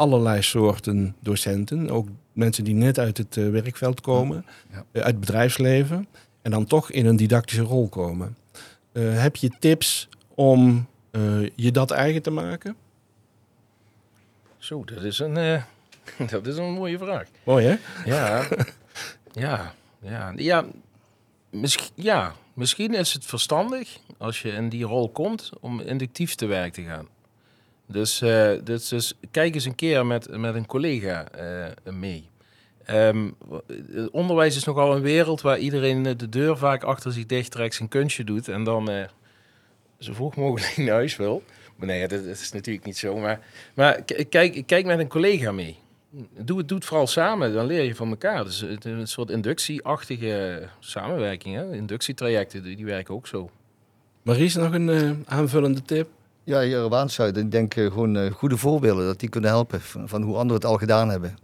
allerlei 0.00 0.42
soorten 0.42 1.16
docenten, 1.20 1.90
ook 1.90 2.08
mensen 2.32 2.64
die 2.64 2.74
net 2.74 2.98
uit 2.98 3.16
het 3.18 3.36
eh, 3.36 3.48
werkveld 3.50 4.00
komen, 4.00 4.44
Ja. 4.72 4.76
eh, 4.92 5.02
uit 5.02 5.10
het 5.10 5.20
bedrijfsleven, 5.20 6.06
en 6.42 6.50
dan 6.50 6.64
toch 6.64 6.90
in 6.90 7.06
een 7.06 7.16
didactische 7.16 7.62
rol 7.62 7.88
komen. 7.88 8.36
Eh, 8.92 9.22
heb 9.22 9.36
je 9.36 9.50
tips 9.58 10.08
om 10.34 10.88
je 11.54 11.70
dat 11.72 11.90
eigen 11.90 12.22
te 12.22 12.30
maken? 12.30 12.76
Zo, 14.58 14.84
dat 14.84 15.02
is 15.02 15.18
een, 15.18 15.34
dat 16.30 16.46
is 16.46 16.56
een 16.56 16.72
mooie 16.72 16.98
vraag. 16.98 17.26
Mooi 17.44 17.66
hè? 17.66 17.76
Ja, 18.10 18.48
ja, 19.46 19.74
ja, 20.02 20.32
ja, 20.36 20.64
misschien, 21.50 21.90
ja, 21.94 22.32
misschien 22.54 22.94
is 22.94 23.12
het 23.12 23.24
verstandig 23.24 23.98
als 24.18 24.42
je 24.42 24.50
in 24.50 24.68
die 24.68 24.84
rol 24.84 25.08
komt 25.08 25.50
om 25.60 25.80
inductief 25.80 26.34
te 26.34 26.46
werk 26.46 26.72
te 26.72 26.82
gaan. 26.82 27.06
Dus, 27.90 28.20
eh, 28.20 28.50
dus, 28.64 28.88
dus 28.88 29.14
kijk 29.30 29.54
eens 29.54 29.64
een 29.64 29.74
keer 29.74 30.06
met, 30.06 30.36
met 30.36 30.54
een 30.54 30.66
collega 30.66 31.28
eh, 31.28 31.92
mee. 31.92 32.28
Ehm, 32.84 33.30
het 33.92 34.10
onderwijs 34.10 34.56
is 34.56 34.64
nogal 34.64 34.96
een 34.96 35.02
wereld 35.02 35.40
waar 35.40 35.58
iedereen 35.58 36.02
de 36.02 36.28
deur 36.28 36.56
vaak 36.56 36.82
achter 36.82 37.12
zich 37.12 37.26
dicht 37.26 37.50
trekt, 37.50 37.74
zijn 37.74 37.88
kunstje 37.88 38.24
doet 38.24 38.48
en 38.48 38.64
dan 38.64 38.90
eh, 38.90 39.04
zo 39.98 40.12
vroeg 40.12 40.36
mogelijk 40.36 40.76
naar 40.76 40.88
huis 40.88 41.16
wil. 41.16 41.42
Maar 41.76 41.86
nee, 41.86 42.08
dat, 42.08 42.24
is 42.24 42.52
natuurlijk 42.52 42.86
niet 42.86 42.98
zo. 42.98 43.16
Maar, 43.16 43.40
maar 43.74 44.02
kijk, 44.28 44.62
kijk 44.66 44.86
met 44.86 44.98
een 44.98 45.08
collega 45.08 45.52
mee. 45.52 45.78
Doe 46.38 46.58
het, 46.58 46.68
doe 46.68 46.78
het 46.78 46.86
vooral 46.86 47.06
samen, 47.06 47.52
dan 47.52 47.66
leer 47.66 47.82
je 47.82 47.94
van 47.94 48.10
elkaar. 48.10 48.44
Dus 48.44 48.60
het 48.60 48.84
een 48.84 49.06
soort 49.06 49.30
inductieachtige 49.30 50.62
samenwerking. 50.78 51.72
Inductietrajecten, 51.72 52.62
die, 52.62 52.76
die 52.76 52.84
werken 52.84 53.14
ook 53.14 53.26
zo. 53.26 53.50
Maries, 54.22 54.54
nog 54.54 54.72
een 54.72 54.88
eh, 54.88 55.10
aanvullende 55.24 55.82
tip? 55.82 56.08
Ja, 56.50 56.60
hier 56.60 56.84
op. 56.84 56.94
Ik 57.36 57.50
denk 57.50 57.74
eh, 57.74 57.86
gewoon 57.86 58.16
eh, 58.16 58.32
goede 58.32 58.56
voorbeelden, 58.56 59.06
dat 59.06 59.20
die 59.20 59.28
kunnen 59.28 59.50
helpen 59.50 59.80
van, 59.80 60.22
hoe 60.22 60.36
anderen 60.36 60.54
het 60.60 60.64
al 60.64 60.76
gedaan 60.76 61.08
hebben. 61.08 61.36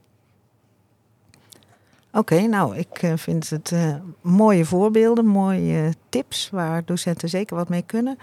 Oké, 2.12 2.40
nou, 2.40 2.76
ik 2.76 3.02
eh, 3.02 3.12
vind 3.16 3.50
het 3.50 3.72
mooie 4.20 4.64
voorbeelden, 4.64 5.26
mooie 5.26 5.94
tips 6.08 6.50
waar 6.50 6.84
docenten 6.84 7.28
zeker 7.28 7.56
wat 7.56 7.68
mee 7.68 7.82
kunnen. 7.82 8.18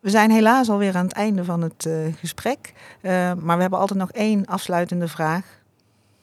We 0.00 0.10
zijn 0.10 0.30
helaas 0.30 0.70
alweer 0.70 0.96
aan 0.96 1.06
het 1.06 1.14
einde 1.14 1.44
van 1.44 1.62
het 1.62 1.88
gesprek, 2.18 2.72
maar 3.42 3.56
we 3.56 3.60
hebben 3.60 3.78
altijd 3.78 3.98
nog 3.98 4.10
één 4.10 4.46
afsluitende 4.46 5.08
vraag. 5.08 5.60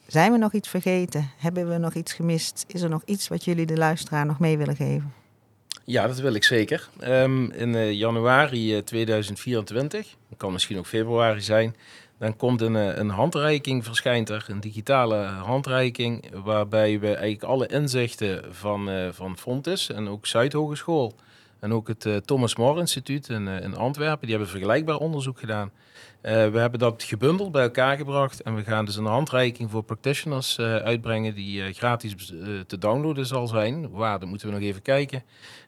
Zijn 0.06 0.32
we 0.32 0.38
nog 0.38 0.52
iets 0.52 0.68
vergeten? 0.68 1.30
Hebben 1.36 1.68
we 1.68 1.78
nog 1.78 1.94
iets 1.94 2.12
gemist? 2.12 2.64
Is 2.66 2.82
er 2.82 2.88
nog 2.88 3.02
iets 3.04 3.28
wat 3.28 3.44
jullie 3.44 3.66
de 3.66 3.76
luisteraar 3.76 4.26
nog 4.26 4.38
mee 4.38 4.58
willen 4.58 4.76
geven? 4.76 5.21
Ja, 5.84 6.06
dat 6.06 6.18
wil 6.18 6.34
ik 6.34 6.44
zeker. 6.44 6.88
Ehm, 7.00 7.44
in 7.44 7.74
eh, 7.74 7.92
januari 7.92 8.76
eh, 8.76 8.82
2024, 8.82 10.16
het 10.28 10.38
kan 10.38 10.52
misschien 10.52 10.78
ook 10.78 10.86
februari 10.86 11.40
zijn, 11.40 11.76
dan 12.18 12.36
komt 12.36 12.60
een, 12.60 12.76
eh, 12.76 12.96
een 12.96 13.08
handreiking, 13.08 13.84
verschijnt 13.84 14.28
er, 14.28 14.44
een 14.48 14.60
digitale 14.60 15.16
handreiking, 15.24 16.24
waarbij 16.44 17.00
we 17.00 17.06
eigenlijk 17.06 17.42
alle 17.42 17.66
inzichten 17.66 18.44
van, 18.54 18.90
eh 18.90 19.08
van 19.12 19.38
Fontes 19.38 19.90
en 19.90 20.08
ook 20.08 20.26
Zuidhogeschool 20.26 21.14
en 21.62 21.72
ook 21.72 21.88
het 21.88 22.06
eh, 22.06 22.16
Thomas 22.16 22.56
More 22.56 22.80
Instituut 22.80 23.28
in, 23.28 23.48
eh, 23.48 23.64
in 23.64 23.76
Antwerpen, 23.76 24.20
die 24.20 24.30
hebben 24.30 24.48
vergelijkbaar 24.48 24.96
onderzoek 24.96 25.38
gedaan. 25.38 25.70
Eh, 26.20 26.48
we 26.48 26.58
hebben 26.58 26.78
dat 26.78 27.02
gebundeld 27.02 27.52
bij 27.52 27.62
elkaar 27.62 27.96
gebracht 27.96 28.42
en 28.42 28.54
we 28.54 28.62
gaan 28.62 28.84
dus 28.84 28.96
een 28.96 29.04
handreiking 29.04 29.70
voor 29.70 29.82
practitioners 29.82 30.58
uitbrengen 30.58 31.34
die 31.34 31.72
gratis 31.72 32.14
te 32.66 32.78
downloaden 32.78 33.26
zal 33.26 33.46
zijn. 33.46 33.90
Waar, 33.90 34.18
dat 34.18 34.28
moeten 34.28 34.48
we 34.48 34.54
nog 34.54 34.62
even 34.62 34.82
kijken. 34.82 35.22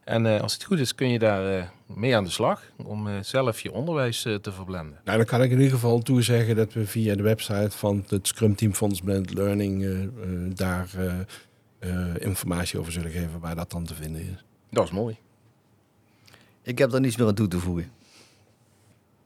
En 0.04 0.40
als 0.40 0.52
het 0.52 0.64
goed 0.64 0.78
is 0.78 0.94
kun 0.94 1.09
je 1.09 1.18
daar 1.18 1.72
mee 1.87 2.16
aan 2.16 2.24
de 2.24 2.30
slag 2.30 2.62
om 2.85 3.09
zelf 3.22 3.61
je 3.61 3.72
onderwijs 3.72 4.22
te 4.22 4.52
verblenden. 4.52 5.00
Nou, 5.04 5.16
dan 5.16 5.26
kan 5.26 5.42
ik 5.42 5.50
in 5.50 5.57
ieder 5.57 5.74
geval 5.74 5.98
toezeggen 5.98 6.57
dat 6.57 6.72
we 6.72 6.87
via 6.87 7.14
de 7.14 7.22
website 7.22 7.70
van 7.70 8.04
het 8.09 8.26
Scrum 8.26 8.57
Team 8.57 8.74
Fonds 8.74 9.00
Blended 9.00 9.35
Learning 9.35 10.11
daar 10.54 10.88
informatie 12.18 12.78
over 12.78 12.92
zullen 12.92 13.11
geven 13.11 13.40
waar 13.40 13.57
dat 13.57 13.70
dan 13.70 13.85
te 13.85 13.94
vinden 13.94 14.20
is. 14.20 14.44
Dat 14.70 14.85
is 14.85 14.90
mooi. 14.90 15.16
Ik 16.64 16.79
heb 16.79 16.90
daar 16.90 17.00
niets 17.00 17.16
meer 17.16 17.27
aan 17.27 17.35
toe 17.35 17.48
te 17.48 17.59
voegen. 17.59 17.90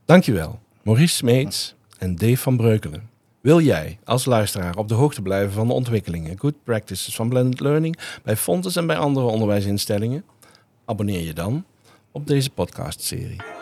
Dankjewel, 0.05 0.61
Maurice 0.83 1.15
Smeets 1.15 1.75
en 1.99 2.17
Dave 2.17 2.37
van 2.37 2.57
Breukelen. 2.57 3.11
Wil 3.41 3.61
jij 3.61 3.99
als 4.05 4.25
luisteraar 4.25 4.77
op 4.77 4.89
de 4.89 4.95
hoogte 4.95 5.23
blijven 5.23 5.53
van 5.53 5.67
de 5.67 5.73
ontwikkelingen, 5.73 6.39
good 6.39 6.65
practices 6.65 7.15
van 7.15 7.29
blended 7.29 7.61
learning 7.61 7.99
bij 8.23 8.37
Fontes 8.37 8.77
en 8.77 8.87
bij 8.87 8.97
andere 8.97 9.27
onderwijsinstellingen? 9.27 10.25
Abonneer 10.85 11.21
je 11.21 11.33
dan 11.33 11.65
op 12.13 12.27
deze 12.27 12.51
podcastserie. 12.51 13.58